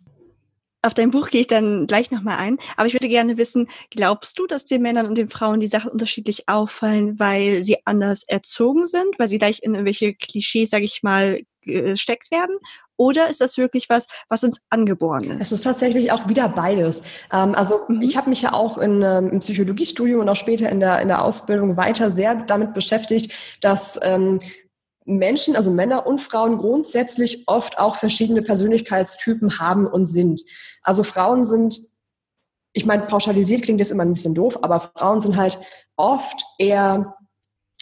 [0.83, 2.59] Auf dein Buch gehe ich dann gleich nochmal ein.
[2.77, 5.91] Aber ich würde gerne wissen, glaubst du, dass den Männern und den Frauen die Sachen
[5.91, 11.03] unterschiedlich auffallen, weil sie anders erzogen sind, weil sie gleich in irgendwelche Klischees, sage ich
[11.03, 12.57] mal, gesteckt werden?
[12.97, 15.47] Oder ist das wirklich was, was uns angeboren ist?
[15.47, 17.03] Es ist tatsächlich auch wieder beides.
[17.33, 18.03] Ähm, also mhm.
[18.03, 21.09] ich habe mich ja auch in, ähm, im Psychologiestudium und auch später in der, in
[21.09, 24.41] der Ausbildung weiter sehr damit beschäftigt, dass ähm,
[25.09, 30.42] Menschen, also Männer und Frauen grundsätzlich oft auch verschiedene Persönlichkeitstypen haben und sind.
[30.83, 31.81] Also Frauen sind,
[32.75, 35.59] ich meine, pauschalisiert klingt jetzt immer ein bisschen doof, aber Frauen sind halt
[35.97, 37.16] oft eher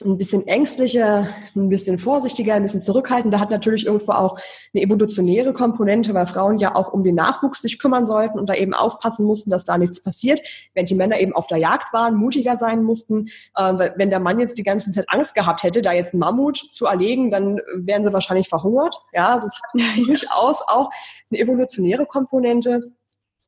[0.04, 4.36] ein bisschen ängstlicher, ein bisschen vorsichtiger, ein bisschen zurückhaltender, hat natürlich irgendwo auch
[4.74, 8.54] eine evolutionäre Komponente, weil Frauen ja auch um den Nachwuchs sich kümmern sollten und da
[8.54, 10.42] eben aufpassen mussten, dass da nichts passiert,
[10.74, 13.28] während die Männer eben auf der Jagd waren, mutiger sein mussten.
[13.54, 16.58] Äh, wenn der Mann jetzt die ganze Zeit Angst gehabt hätte, da jetzt einen Mammut
[16.58, 19.00] zu erlegen, dann wären sie wahrscheinlich verhungert.
[19.14, 19.72] Ja, also es hat
[20.06, 20.90] durchaus auch
[21.30, 22.92] eine evolutionäre Komponente.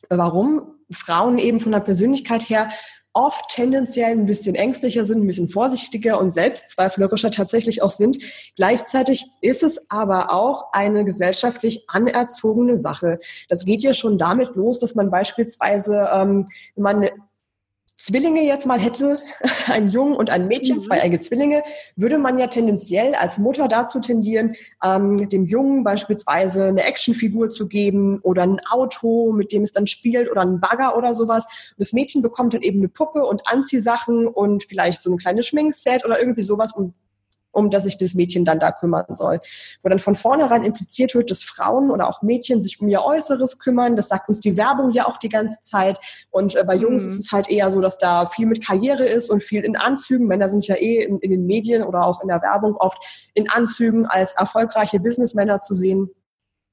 [0.09, 0.75] Warum?
[0.91, 2.71] Frauen eben von der Persönlichkeit her
[3.13, 8.19] oft tendenziell ein bisschen ängstlicher sind, ein bisschen vorsichtiger und selbstzweiflerischer tatsächlich auch sind.
[8.57, 13.19] Gleichzeitig ist es aber auch eine gesellschaftlich anerzogene Sache.
[13.49, 17.09] Das geht ja schon damit los, dass man beispielsweise, ähm, wenn man
[17.99, 19.19] Zwillinge jetzt mal hätte,
[19.67, 20.83] ein Jungen und ein Mädchen, mhm.
[20.83, 21.63] zwei eigene Zwillinge,
[21.97, 27.67] würde man ja tendenziell als Mutter dazu tendieren, ähm, dem Jungen beispielsweise eine Actionfigur zu
[27.67, 31.45] geben oder ein Auto, mit dem es dann spielt oder ein Bagger oder sowas.
[31.45, 35.49] Und das Mädchen bekommt dann eben eine Puppe und Anziehsachen und vielleicht so ein kleines
[35.49, 36.95] Schminkset oder irgendwie sowas und
[37.59, 39.41] um das sich das Mädchen dann da kümmern soll.
[39.83, 43.59] Wo dann von vornherein impliziert wird, dass Frauen oder auch Mädchen sich um ihr Äußeres
[43.59, 43.97] kümmern.
[43.97, 45.99] Das sagt uns die Werbung ja auch die ganze Zeit.
[46.31, 47.11] Und äh, bei Jungs mhm.
[47.11, 50.27] ist es halt eher so, dass da viel mit Karriere ist und viel in Anzügen.
[50.27, 53.51] Männer sind ja eh in, in den Medien oder auch in der Werbung oft in
[53.51, 56.11] Anzügen als erfolgreiche Businessmänner zu sehen.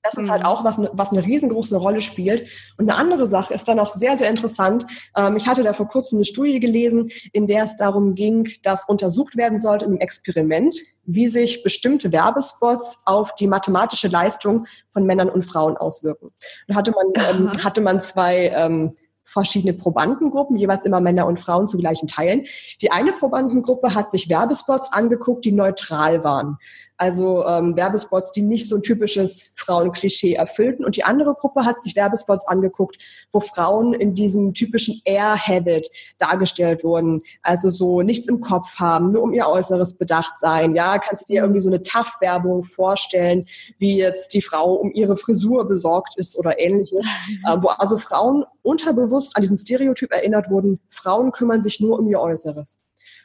[0.06, 0.48] Das ist halt mhm.
[0.48, 2.48] auch was, was eine riesengroße Rolle spielt.
[2.78, 4.86] Und eine andere Sache ist dann auch sehr, sehr interessant.
[5.18, 8.88] Ähm, ich hatte da vor kurzem eine Studie gelesen, in der es darum ging, dass
[8.88, 15.30] untersucht werden sollte im Experiment, wie sich bestimmte Werbespots auf die mathematische Leistung von Männern
[15.30, 16.32] und Frauen auswirken.
[16.68, 21.68] Da hatte man, ähm, hatte man zwei ähm, verschiedene Probandengruppen, jeweils immer Männer und Frauen
[21.68, 22.46] zu gleichen Teilen.
[22.82, 26.58] Die eine Probandengruppe hat sich Werbespots angeguckt, die neutral waren
[26.98, 30.86] also ähm, Werbespots, die nicht so ein typisches Frauenklischee erfüllten.
[30.86, 32.98] Und die andere Gruppe hat sich Werbespots angeguckt,
[33.32, 37.22] wo Frauen in diesem typischen Airheaded dargestellt wurden.
[37.42, 40.76] Also so nichts im Kopf haben, nur um ihr Äußeres bedacht sein.
[40.76, 43.46] Ja, kannst du dir irgendwie so eine Tough-Werbung vorstellen,
[43.78, 47.06] wie jetzt die Frau um ihre Frisur besorgt ist oder ähnliches.
[47.48, 52.08] äh, wo also Frauen unterbewusst an diesen Stereotyp erinnert wurden, Frauen kümmern sich nur um
[52.08, 52.80] ihr Äußeres.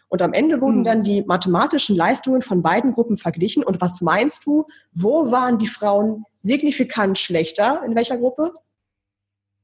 [0.09, 0.85] Und am Ende wurden hm.
[0.85, 3.63] dann die mathematischen Leistungen von beiden Gruppen verglichen.
[3.63, 7.83] Und was meinst du, wo waren die Frauen signifikant schlechter?
[7.87, 8.53] In welcher Gruppe?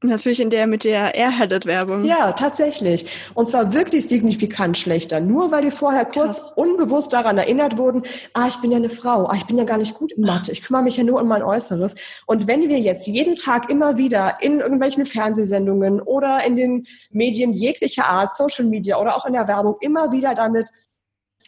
[0.02, 2.04] Natürlich in der mit der Airheaded-Werbung.
[2.04, 3.06] Ja, tatsächlich.
[3.32, 5.20] Und zwar wirklich signifikant schlechter.
[5.20, 6.52] Nur weil die vorher kurz Krass.
[6.54, 8.02] unbewusst daran erinnert wurden,
[8.35, 10.52] ah, ich bin ja eine Frau, ah, ich bin ja gar nicht gut in Mathe,
[10.52, 11.94] ich kümmere mich ja nur um mein Äußeres.
[12.26, 17.54] Und wenn wir jetzt jeden Tag immer wieder in irgendwelchen Fernsehsendungen oder in den Medien
[17.54, 20.68] jeglicher Art, Social Media oder auch in der Werbung immer wieder damit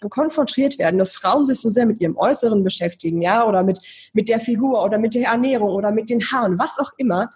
[0.08, 3.78] konfrontiert werden, dass Frauen sich so sehr mit ihrem Äußeren beschäftigen, ja, oder mit,
[4.14, 7.28] mit der Figur oder mit der Ernährung oder mit den Haaren, was auch immer,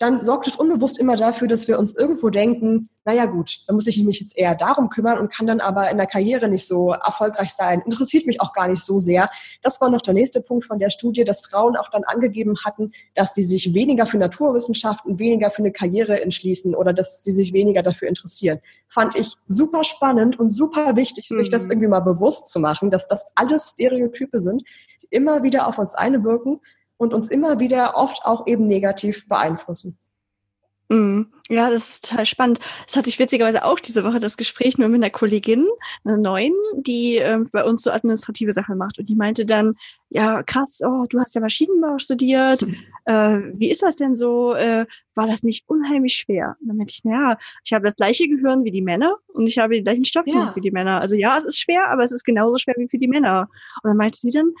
[0.00, 3.86] dann sorgt es unbewusst immer dafür, dass wir uns irgendwo denken, naja gut, dann muss
[3.86, 6.92] ich mich jetzt eher darum kümmern und kann dann aber in der Karriere nicht so
[6.92, 7.82] erfolgreich sein.
[7.84, 9.28] Interessiert mich auch gar nicht so sehr.
[9.60, 12.92] Das war noch der nächste Punkt von der Studie, dass Frauen auch dann angegeben hatten,
[13.12, 17.52] dass sie sich weniger für Naturwissenschaften, weniger für eine Karriere entschließen oder dass sie sich
[17.52, 18.60] weniger dafür interessieren.
[18.88, 21.36] Fand ich super spannend und super wichtig, mhm.
[21.36, 21.72] sich das mhm.
[21.72, 24.62] irgendwie mal bewusst zu machen, dass das alles Stereotype sind,
[25.02, 26.60] die immer wieder auf uns einwirken
[27.00, 29.96] und uns immer wieder oft auch eben negativ beeinflussen.
[30.90, 31.32] Mhm.
[31.48, 32.58] Ja, das ist total spannend.
[32.86, 35.66] Das hatte ich witzigerweise auch diese Woche das Gespräch nur mit einer Kollegin,
[36.04, 38.98] einer neuen, die äh, bei uns so administrative Sachen macht.
[38.98, 39.76] Und die meinte dann,
[40.10, 42.66] ja, krass, oh, du hast ja Maschinenbau studiert.
[42.66, 42.76] Mhm.
[43.06, 44.52] Äh, wie ist das denn so?
[44.52, 44.84] Äh,
[45.14, 46.56] war das nicht unheimlich schwer?
[46.60, 49.58] Und dann meinte ich, naja, ich habe das gleiche Gehirn wie die Männer und ich
[49.58, 50.52] habe die gleichen Stoffe ja.
[50.54, 51.00] wie die Männer.
[51.00, 53.48] Also ja, es ist schwer, aber es ist genauso schwer wie für die Männer.
[53.82, 54.52] Und dann meinte sie dann,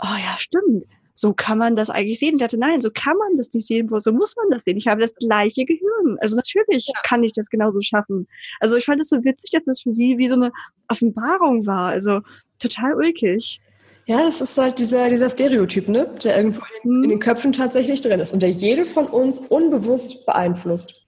[0.00, 0.84] oh ja, stimmt
[1.18, 2.34] so kann man das eigentlich sehen.
[2.34, 4.76] Ich dachte, nein, so kann man das nicht sehen, so muss man das sehen.
[4.76, 6.16] Ich habe das gleiche Gehirn.
[6.20, 7.00] Also natürlich ja.
[7.02, 8.28] kann ich das genauso schaffen.
[8.60, 10.52] Also ich fand es so witzig, dass das für sie wie so eine
[10.86, 11.90] Offenbarung war.
[11.90, 12.20] Also
[12.60, 13.60] total ulkig.
[14.06, 16.08] Ja, es ist halt dieser, dieser Stereotyp, ne?
[16.22, 17.02] der irgendwo in, hm.
[17.02, 21.04] in den Köpfen tatsächlich drin ist und der jede von uns unbewusst beeinflusst.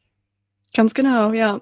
[0.74, 1.60] Ganz genau, ja.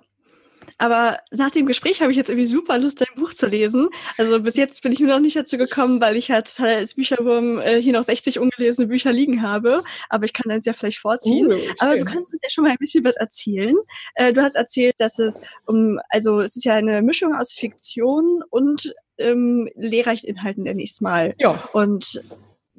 [0.79, 3.88] Aber nach dem Gespräch habe ich jetzt irgendwie super Lust, dein Buch zu lesen.
[4.17, 7.59] Also bis jetzt bin ich mir noch nicht dazu gekommen, weil ich halt als Bücherwurm
[7.59, 9.83] äh, hier noch 60 ungelesene Bücher liegen habe.
[10.09, 11.53] Aber ich kann eins ja vielleicht vorziehen.
[11.53, 11.59] Uh.
[11.79, 13.75] Aber du kannst uns ja schon mal ein bisschen was erzählen.
[14.14, 18.43] Äh, du hast erzählt, dass es um, also es ist ja eine Mischung aus Fiktion
[18.51, 21.35] und ähm, Lehrreichtinhalten, nenne ich es mal.
[21.38, 21.69] Ja.
[21.73, 22.23] Und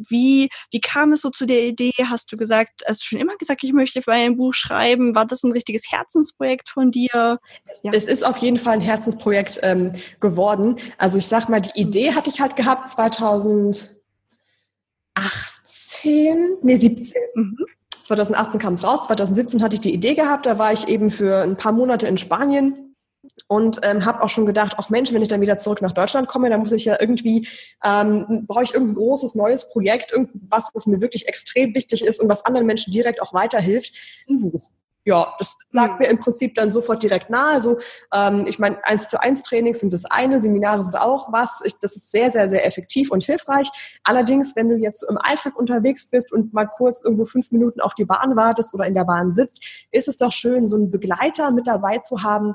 [0.08, 1.92] wie, wie kam es so zu der Idee?
[2.06, 5.16] Hast du gesagt, hast du schon immer gesagt, ich möchte für ein Buch schreiben?
[5.16, 7.10] War das ein richtiges Herzensprojekt von dir?
[7.84, 7.92] Ja.
[7.92, 10.78] Es ist auf jeden Fall ein Herzensprojekt ähm, geworden.
[10.98, 13.98] Also ich sag mal, die Idee hatte ich halt gehabt 2018,
[16.62, 17.14] nee 17.
[17.36, 17.58] Mhm.
[18.04, 21.44] 2018 kam es raus, 2017 hatte ich die Idee gehabt, da war ich eben für
[21.44, 22.89] ein paar Monate in Spanien
[23.48, 26.28] und ähm, habe auch schon gedacht, auch Mensch, wenn ich dann wieder zurück nach Deutschland
[26.28, 27.48] komme, dann muss ich ja irgendwie,
[27.84, 32.30] ähm, brauche ich irgendein großes neues Projekt, irgendwas, was mir wirklich extrem wichtig ist und
[32.30, 33.94] was anderen Menschen direkt auch weiterhilft,
[34.30, 34.70] ein Buch.
[35.06, 35.98] Ja, das lag hm.
[36.00, 37.54] mir im Prinzip dann sofort direkt nahe.
[37.54, 37.80] Also
[38.14, 41.62] ähm, ich meine, eins zu eins Trainings sind das eine, Seminare sind auch was.
[41.66, 43.70] Ich, das ist sehr, sehr, sehr effektiv und hilfreich.
[44.04, 47.96] Allerdings, wenn du jetzt im Alltag unterwegs bist und mal kurz irgendwo fünf Minuten auf
[47.96, 51.50] die Bahn wartest oder in der Bahn sitzt, ist es doch schön, so einen Begleiter
[51.52, 52.54] mit dabei zu haben,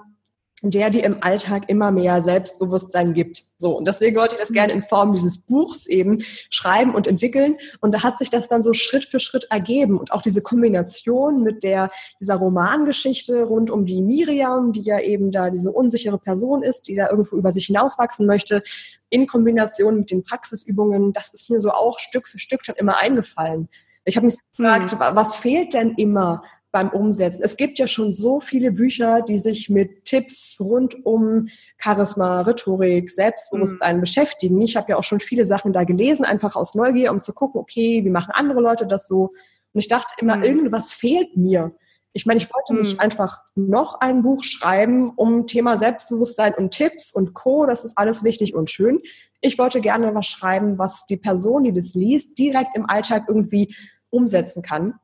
[0.70, 3.42] der dir im Alltag immer mehr Selbstbewusstsein gibt.
[3.58, 7.56] So, und deswegen wollte ich das gerne in Form dieses Buchs eben schreiben und entwickeln.
[7.80, 9.98] Und da hat sich das dann so Schritt für Schritt ergeben.
[9.98, 15.30] Und auch diese Kombination mit der, dieser Romangeschichte rund um die Miriam, die ja eben
[15.30, 18.62] da diese unsichere Person ist, die da irgendwo über sich hinauswachsen möchte,
[19.10, 22.96] in Kombination mit den Praxisübungen, das ist mir so auch Stück für Stück dann immer
[22.96, 23.68] eingefallen.
[24.04, 24.98] Ich habe mich gefragt, hm.
[25.00, 26.42] was fehlt denn immer
[26.74, 27.40] beim Umsetzen.
[27.44, 31.46] Es gibt ja schon so viele Bücher, die sich mit Tipps rund um
[31.78, 34.00] Charisma, Rhetorik, Selbstbewusstsein mhm.
[34.00, 34.60] beschäftigen.
[34.60, 37.60] Ich habe ja auch schon viele Sachen da gelesen, einfach aus Neugier, um zu gucken,
[37.60, 39.30] okay, wie machen andere Leute das so?
[39.72, 40.42] Und ich dachte immer, mhm.
[40.42, 41.76] irgendwas fehlt mir.
[42.12, 43.00] Ich meine, ich wollte nicht mhm.
[43.00, 47.66] einfach noch ein Buch schreiben um Thema Selbstbewusstsein und Tipps und Co.
[47.66, 49.00] Das ist alles wichtig und schön.
[49.40, 53.72] Ich wollte gerne was schreiben, was die Person, die das liest, direkt im Alltag irgendwie
[54.10, 54.94] umsetzen kann.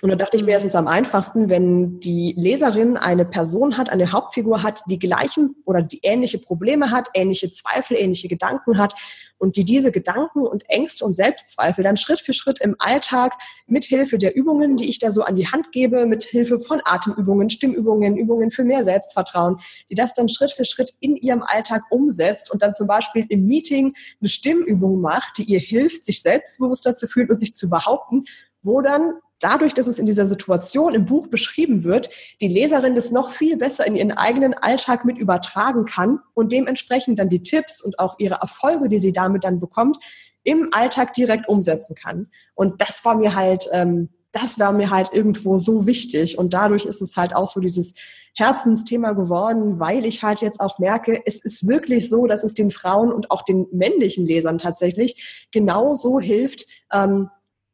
[0.00, 3.90] Und da dachte ich mir, es ist am einfachsten, wenn die Leserin eine Person hat,
[3.90, 8.94] eine Hauptfigur hat, die gleichen oder die ähnliche Probleme hat, ähnliche Zweifel, ähnliche Gedanken hat
[9.38, 13.32] und die diese Gedanken und Ängste und Selbstzweifel dann Schritt für Schritt im Alltag
[13.66, 16.80] mit Hilfe der Übungen, die ich da so an die Hand gebe, mit Hilfe von
[16.84, 19.56] Atemübungen, Stimmübungen, Übungen für mehr Selbstvertrauen,
[19.90, 23.46] die das dann Schritt für Schritt in ihrem Alltag umsetzt und dann zum Beispiel im
[23.46, 28.22] Meeting eine Stimmübung macht, die ihr hilft, sich selbstbewusster zu fühlen und sich zu behaupten,
[28.62, 33.10] wo dann dadurch, dass es in dieser Situation im Buch beschrieben wird, die Leserin das
[33.10, 37.80] noch viel besser in ihren eigenen Alltag mit übertragen kann und dementsprechend dann die Tipps
[37.80, 39.98] und auch ihre Erfolge, die sie damit dann bekommt,
[40.44, 42.28] im Alltag direkt umsetzen kann.
[42.54, 46.38] Und das war mir halt, ähm, das war mir halt irgendwo so wichtig.
[46.38, 47.94] Und dadurch ist es halt auch so dieses
[48.34, 52.70] Herzensthema geworden, weil ich halt jetzt auch merke, es ist wirklich so, dass es den
[52.70, 57.30] Frauen und auch den männlichen Lesern tatsächlich genauso hilft, ähm,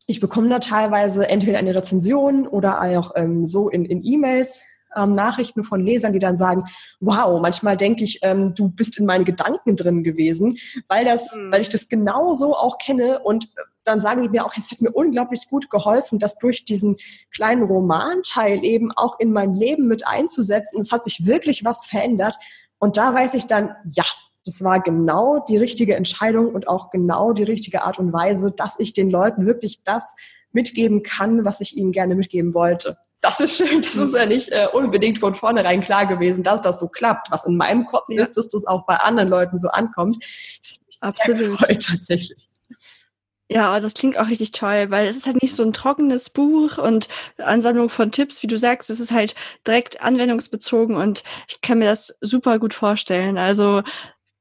[0.06, 4.62] ich bekomme da teilweise entweder eine Rezension oder auch ähm, so in, in E-Mails
[4.96, 6.64] ähm, Nachrichten von Lesern, die dann sagen,
[7.00, 11.52] wow, manchmal denke ich, ähm, du bist in meinen Gedanken drin gewesen, weil das, mhm.
[11.52, 13.48] weil ich das genau so auch kenne und
[13.84, 16.96] dann sagen die mir auch, es hat mir unglaublich gut geholfen, das durch diesen
[17.32, 20.80] kleinen Romanteil eben auch in mein Leben mit einzusetzen.
[20.80, 22.36] Es hat sich wirklich was verändert.
[22.78, 24.04] Und da weiß ich dann, ja,
[24.44, 28.78] das war genau die richtige Entscheidung und auch genau die richtige Art und Weise, dass
[28.78, 30.16] ich den Leuten wirklich das
[30.52, 32.98] mitgeben kann, was ich ihnen gerne mitgeben wollte.
[33.20, 36.78] Das ist schön, das ist ja nicht äh, unbedingt von vornherein klar gewesen, dass das
[36.78, 37.30] so klappt.
[37.30, 38.22] Was in meinem Kopf ja.
[38.22, 40.22] ist, dass das auch bei anderen Leuten so ankommt.
[40.60, 41.58] Das Absolut.
[41.58, 42.50] tatsächlich.
[43.50, 46.78] Ja, das klingt auch richtig toll, weil es ist halt nicht so ein trockenes Buch
[46.78, 49.34] und Ansammlung von Tipps, wie du sagst, es ist halt
[49.66, 53.36] direkt anwendungsbezogen und ich kann mir das super gut vorstellen.
[53.36, 53.82] Also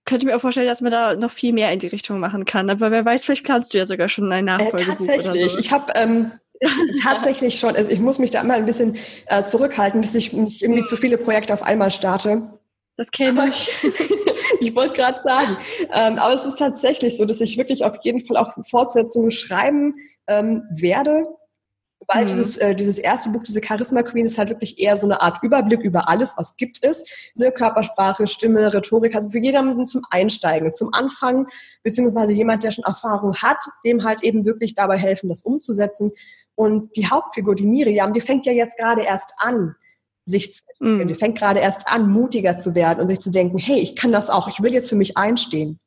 [0.05, 2.69] könnte mir auch vorstellen, dass man da noch viel mehr in die Richtung machen kann.
[2.69, 5.51] Aber wer weiß, vielleicht planst du ja sogar schon ein Nachfolgebuch äh, tatsächlich.
[5.53, 5.59] So.
[5.59, 6.31] Ich habe ähm,
[7.03, 10.61] tatsächlich schon, also ich muss mich da immer ein bisschen äh, zurückhalten, dass ich nicht
[10.61, 12.59] irgendwie zu viele Projekte auf einmal starte.
[12.97, 13.69] Das kenne ich.
[14.59, 15.57] ich wollte gerade sagen.
[15.93, 19.95] Ähm, aber es ist tatsächlich so, dass ich wirklich auf jeden Fall auch Fortsetzungen schreiben
[20.27, 21.25] ähm, werde.
[22.07, 22.27] Weil mhm.
[22.27, 25.43] dieses, äh, dieses erste Buch, diese Charisma Queen, ist halt wirklich eher so eine Art
[25.43, 27.31] Überblick über alles, was gibt es.
[27.35, 27.51] Ne?
[27.51, 31.47] Körpersprache, Stimme, Rhetorik, also für jedermann zum Einsteigen, zum Anfang,
[31.83, 36.11] beziehungsweise jemand, der schon Erfahrung hat, dem halt eben wirklich dabei helfen, das umzusetzen.
[36.55, 39.75] Und die Hauptfigur, die Miriam, die fängt ja jetzt gerade erst an,
[40.25, 41.03] sich zu entwickeln.
[41.03, 41.07] Mhm.
[41.07, 44.11] Die fängt gerade erst an, mutiger zu werden und sich zu denken, hey, ich kann
[44.11, 45.79] das auch, ich will jetzt für mich einstehen.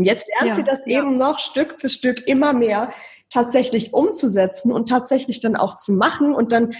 [0.00, 0.98] Und jetzt lernt ja, sie das ja.
[0.98, 2.90] eben noch Stück für Stück immer mehr
[3.28, 6.72] tatsächlich umzusetzen und tatsächlich dann auch zu machen und dann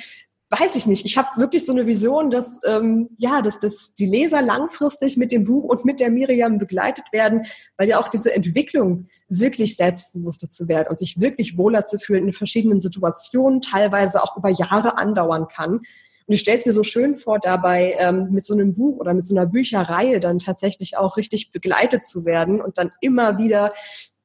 [0.48, 1.04] weiß ich nicht.
[1.04, 5.32] Ich habe wirklich so eine Vision, dass ähm, ja, dass, dass die Leser langfristig mit
[5.32, 7.42] dem Buch und mit der Miriam begleitet werden,
[7.76, 12.26] weil ja auch diese Entwicklung wirklich selbstbewusster zu werden und sich wirklich wohler zu fühlen
[12.26, 15.82] in verschiedenen Situationen, teilweise auch über Jahre andauern kann.
[16.30, 19.14] Und ich stelle es mir so schön vor, dabei ähm, mit so einem Buch oder
[19.14, 23.72] mit so einer Bücherreihe dann tatsächlich auch richtig begleitet zu werden und dann immer wieder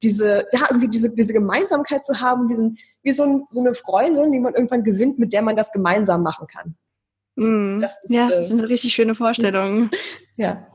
[0.04, 4.32] diese, ja, irgendwie diese, diese Gemeinsamkeit zu haben, diesen, wie so, ein, so eine Freundin,
[4.32, 6.76] die man irgendwann gewinnt, mit der man das gemeinsam machen kann.
[7.38, 7.82] Mm.
[7.82, 9.90] Das ist, ja, das ist eine richtig schöne Vorstellung.
[10.38, 10.68] ja,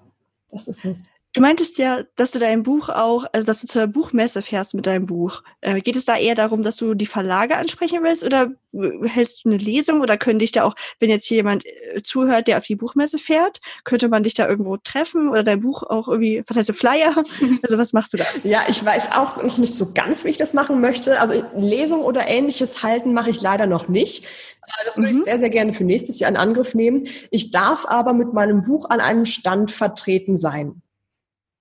[0.50, 0.98] das ist es.
[1.32, 4.88] Du meintest ja, dass du dein Buch auch, also dass du zur Buchmesse fährst mit
[4.88, 5.44] deinem Buch.
[5.60, 9.44] Äh, geht es da eher darum, dass du die Verlage ansprechen willst oder äh, hältst
[9.44, 12.58] du eine Lesung oder können dich da auch, wenn jetzt hier jemand äh, zuhört, der
[12.58, 16.42] auf die Buchmesse fährt, könnte man dich da irgendwo treffen oder dein Buch auch irgendwie,
[16.48, 17.14] was heißt du, Flyer?
[17.62, 18.24] Also was machst du da?
[18.42, 21.20] Ja, ich weiß auch noch nicht so ganz, wie ich das machen möchte.
[21.20, 24.24] Also Lesung oder ähnliches halten mache ich leider noch nicht.
[24.24, 25.18] Äh, das würde mhm.
[25.18, 27.06] ich sehr, sehr gerne für nächstes Jahr in Angriff nehmen.
[27.30, 30.82] Ich darf aber mit meinem Buch an einem Stand vertreten sein.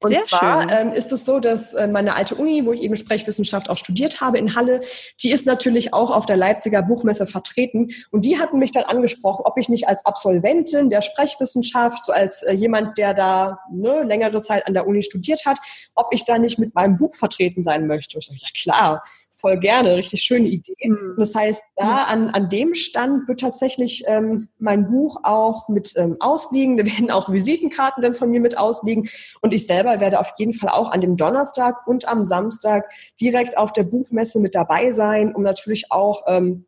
[0.01, 2.95] Und Sehr zwar ähm, ist es so, dass äh, meine alte Uni, wo ich eben
[2.95, 4.79] Sprechwissenschaft auch studiert habe in Halle,
[5.21, 7.89] die ist natürlich auch auf der Leipziger Buchmesse vertreten.
[8.09, 12.43] Und die hatten mich dann angesprochen, ob ich nicht als Absolventin der Sprechwissenschaft, so als
[12.43, 15.59] äh, jemand, der da ne, längere Zeit an der Uni studiert hat,
[15.95, 18.19] ob ich da nicht mit meinem Buch vertreten sein möchte.
[18.19, 20.75] Ich sage, ja klar, voll gerne, richtig schöne Idee.
[20.83, 21.11] Mhm.
[21.11, 25.93] Und das heißt, da an, an dem Stand wird tatsächlich ähm, mein Buch auch mit
[25.95, 26.77] ähm, ausliegen.
[26.77, 29.09] Da werden auch Visitenkarten dann von mir mit ausliegen.
[29.41, 33.57] Und ich selber werde auf jeden Fall auch an dem Donnerstag und am Samstag direkt
[33.57, 36.65] auf der Buchmesse mit dabei sein, um natürlich auch ähm,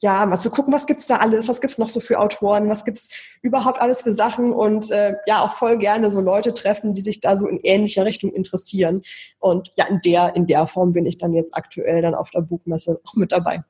[0.00, 2.84] ja, mal zu gucken, was gibt's da alles, was gibt's noch so für Autoren, was
[2.84, 3.08] gibt's
[3.42, 7.20] überhaupt alles für Sachen und äh, ja, auch voll gerne so Leute treffen, die sich
[7.20, 9.02] da so in ähnlicher Richtung interessieren.
[9.38, 12.42] Und ja, in der, in der Form bin ich dann jetzt aktuell dann auf der
[12.42, 13.62] Buchmesse auch mit dabei.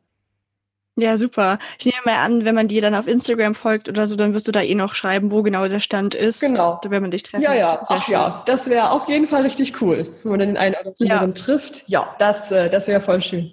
[0.98, 1.58] Ja, super.
[1.78, 4.48] Ich nehme mal an, wenn man dir dann auf Instagram folgt oder so, dann wirst
[4.48, 6.40] du da eh noch schreiben, wo genau der Stand ist.
[6.40, 6.80] Genau.
[6.82, 7.42] Da werden man dich treffen.
[7.42, 7.84] Ja, ja.
[7.84, 8.14] Sehr Ach schön.
[8.14, 11.28] ja, das wäre auf jeden Fall richtig cool, wenn man dann den einen oder anderen
[11.28, 11.34] ja.
[11.34, 11.84] trifft.
[11.86, 13.52] Ja, das, äh, das wäre voll schön.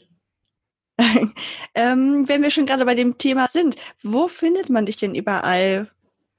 [1.76, 5.90] ähm, wenn wir schon gerade bei dem Thema sind, wo findet man dich denn überall?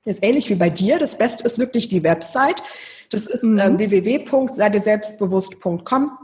[0.04, 0.98] Das ist ähnlich wie bei dir.
[0.98, 2.62] Das Beste ist wirklich die Website.
[3.10, 3.58] Das ist mhm.
[3.58, 6.23] ähm, www.seidesselbstbewusst.com.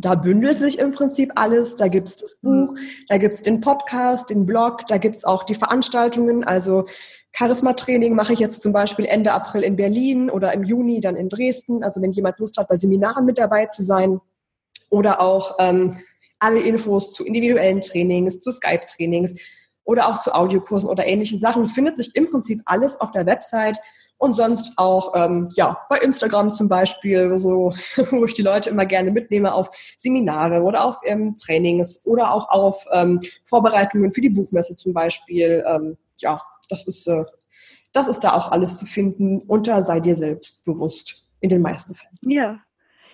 [0.00, 1.76] Da bündelt sich im Prinzip alles.
[1.76, 2.78] Da gibt es das Buch, mhm.
[3.08, 6.42] da gibt es den Podcast, den Blog, da gibt es auch die Veranstaltungen.
[6.42, 6.84] Also
[7.32, 11.28] Charisma-Training mache ich jetzt zum Beispiel Ende April in Berlin oder im Juni dann in
[11.28, 11.84] Dresden.
[11.84, 14.20] Also wenn jemand Lust hat, bei Seminaren mit dabei zu sein.
[14.88, 15.98] Oder auch ähm,
[16.38, 19.36] alle Infos zu individuellen Trainings, zu Skype-Trainings
[19.84, 21.66] oder auch zu Audiokursen oder ähnlichen Sachen.
[21.66, 23.78] findet sich im Prinzip alles auf der Website
[24.20, 27.72] und sonst auch ähm, ja bei Instagram zum Beispiel, so
[28.10, 32.48] wo ich die Leute immer gerne mitnehme auf Seminare oder auf ähm, Trainings oder auch
[32.50, 35.64] auf ähm, Vorbereitungen für die Buchmesse zum Beispiel.
[35.66, 37.24] Ähm, ja, das ist äh,
[37.92, 41.94] das ist da auch alles zu finden unter sei dir selbst bewusst in den meisten
[41.94, 42.14] Fällen.
[42.22, 42.60] Ja,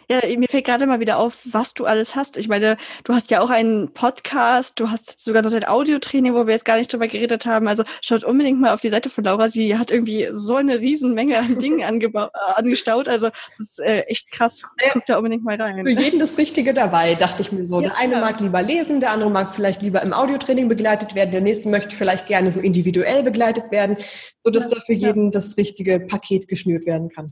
[0.08, 2.36] ja, mir fällt gerade mal wieder auf, was du alles hast.
[2.36, 6.46] Ich meine, du hast ja auch einen Podcast, du hast sogar noch dein Audiotraining, wo
[6.46, 7.66] wir jetzt gar nicht drüber geredet haben.
[7.66, 9.48] Also schaut unbedingt mal auf die Seite von Laura.
[9.48, 13.08] Sie hat irgendwie so eine Riesenmenge an Dingen äh, angestaut.
[13.08, 14.68] Also das ist äh, echt krass.
[14.92, 15.84] Guckt da unbedingt mal rein.
[15.84, 17.80] Für jeden das Richtige dabei, dachte ich mir so.
[17.80, 21.32] Ja, der eine mag lieber lesen, der andere mag vielleicht lieber im Audiotraining begleitet werden,
[21.32, 23.96] der nächste möchte vielleicht gerne so individuell begleitet werden,
[24.42, 27.26] sodass ja, da für jeden das richtige Paket geschnürt werden kann.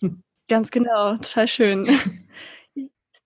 [0.00, 0.22] Hm.
[0.48, 1.88] Ganz genau, total schön.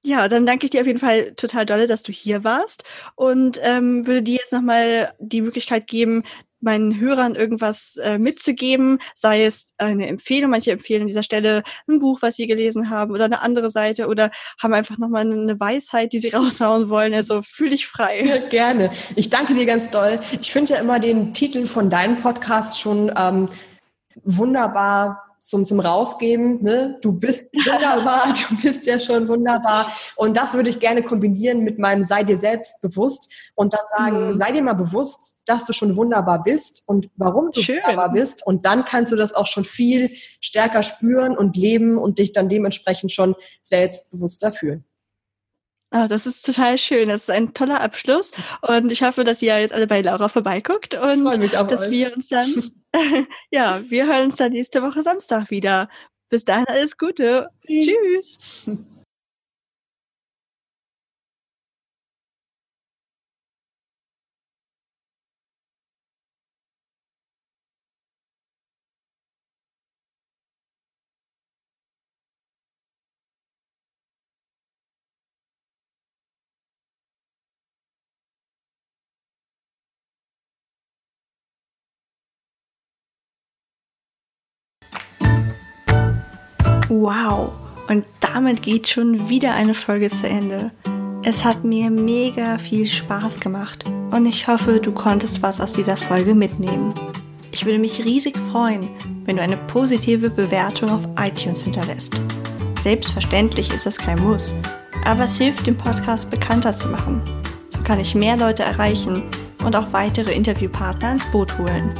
[0.03, 2.85] Ja, dann danke ich dir auf jeden Fall total dolle, dass du hier warst
[3.17, 6.25] und ähm, würde dir jetzt nochmal die Möglichkeit geben,
[6.61, 11.99] meinen Hörern irgendwas äh, mitzugeben, sei es eine Empfehlung, manche empfehlen an dieser Stelle ein
[11.99, 16.13] Buch, was sie gelesen haben oder eine andere Seite oder haben einfach nochmal eine Weisheit,
[16.13, 17.15] die sie raushauen wollen.
[17.15, 18.47] Also fühle dich frei.
[18.51, 18.91] Gerne.
[19.17, 20.21] Ich danke dir ganz doll.
[20.41, 23.49] Ich finde ja immer den Titel von deinem Podcast schon ähm,
[24.25, 26.63] wunderbar zum, zum Rausgeben.
[26.63, 26.99] Ne?
[27.01, 29.91] Du bist wunderbar, du bist ja schon wunderbar.
[30.15, 34.29] Und das würde ich gerne kombinieren mit meinem Sei dir selbst bewusst und dann sagen,
[34.29, 34.35] mhm.
[34.35, 37.77] sei dir mal bewusst, dass du schon wunderbar bist und warum du Schön.
[37.77, 38.47] wunderbar bist.
[38.47, 40.11] Und dann kannst du das auch schon viel
[40.41, 44.85] stärker spüren und leben und dich dann dementsprechend schon selbstbewusster fühlen.
[45.93, 47.09] Oh, das ist total schön.
[47.09, 48.31] Das ist ein toller Abschluss.
[48.63, 51.91] Und ich hoffe, dass ihr jetzt alle bei Laura vorbeiguckt und dass euch.
[51.91, 52.71] wir uns dann,
[53.51, 55.89] ja, wir hören uns dann nächste Woche Samstag wieder.
[56.29, 57.49] Bis dahin alles Gute.
[57.67, 58.39] Tschüss.
[58.39, 58.71] Tschüss.
[86.93, 87.53] Wow,
[87.89, 90.73] und damit geht schon wieder eine Folge zu Ende.
[91.23, 95.97] Es hat mir mega viel Spaß gemacht und ich hoffe, du konntest was aus dieser
[95.97, 96.93] Folge mitnehmen.
[97.53, 98.89] Ich würde mich riesig freuen,
[99.25, 102.21] wenn du eine positive Bewertung auf iTunes hinterlässt.
[102.83, 104.53] Selbstverständlich ist es kein Muss,
[105.05, 107.23] aber es hilft, den Podcast bekannter zu machen.
[107.69, 109.23] So kann ich mehr Leute erreichen
[109.65, 111.95] und auch weitere Interviewpartner ins Boot holen.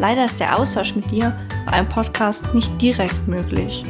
[0.00, 1.32] Leider ist der Austausch mit dir
[1.66, 3.84] bei einem Podcast nicht direkt möglich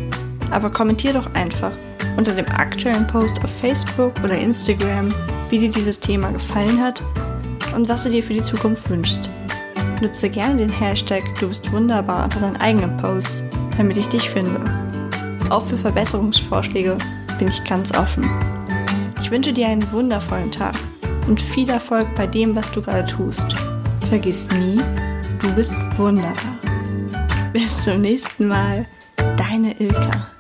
[0.51, 1.73] aber kommentier doch einfach
[2.17, 5.13] unter dem aktuellen Post auf Facebook oder Instagram,
[5.49, 7.03] wie dir dieses Thema gefallen hat
[7.75, 9.31] und was du dir für die Zukunft wünschst.
[10.01, 13.45] Nutze gerne den Hashtag Du bist wunderbar unter deinen eigenen Posts,
[13.77, 14.61] damit ich dich finde.
[15.51, 16.97] Auch für Verbesserungsvorschläge
[17.39, 18.29] bin ich ganz offen.
[19.21, 20.75] Ich wünsche dir einen wundervollen Tag
[21.29, 23.47] und viel Erfolg bei dem, was du gerade tust.
[24.09, 24.81] Vergiss nie,
[25.39, 26.50] du bist wunderbar.
[27.53, 28.87] Bis zum nächsten Mal,
[29.37, 30.31] deine Ilka.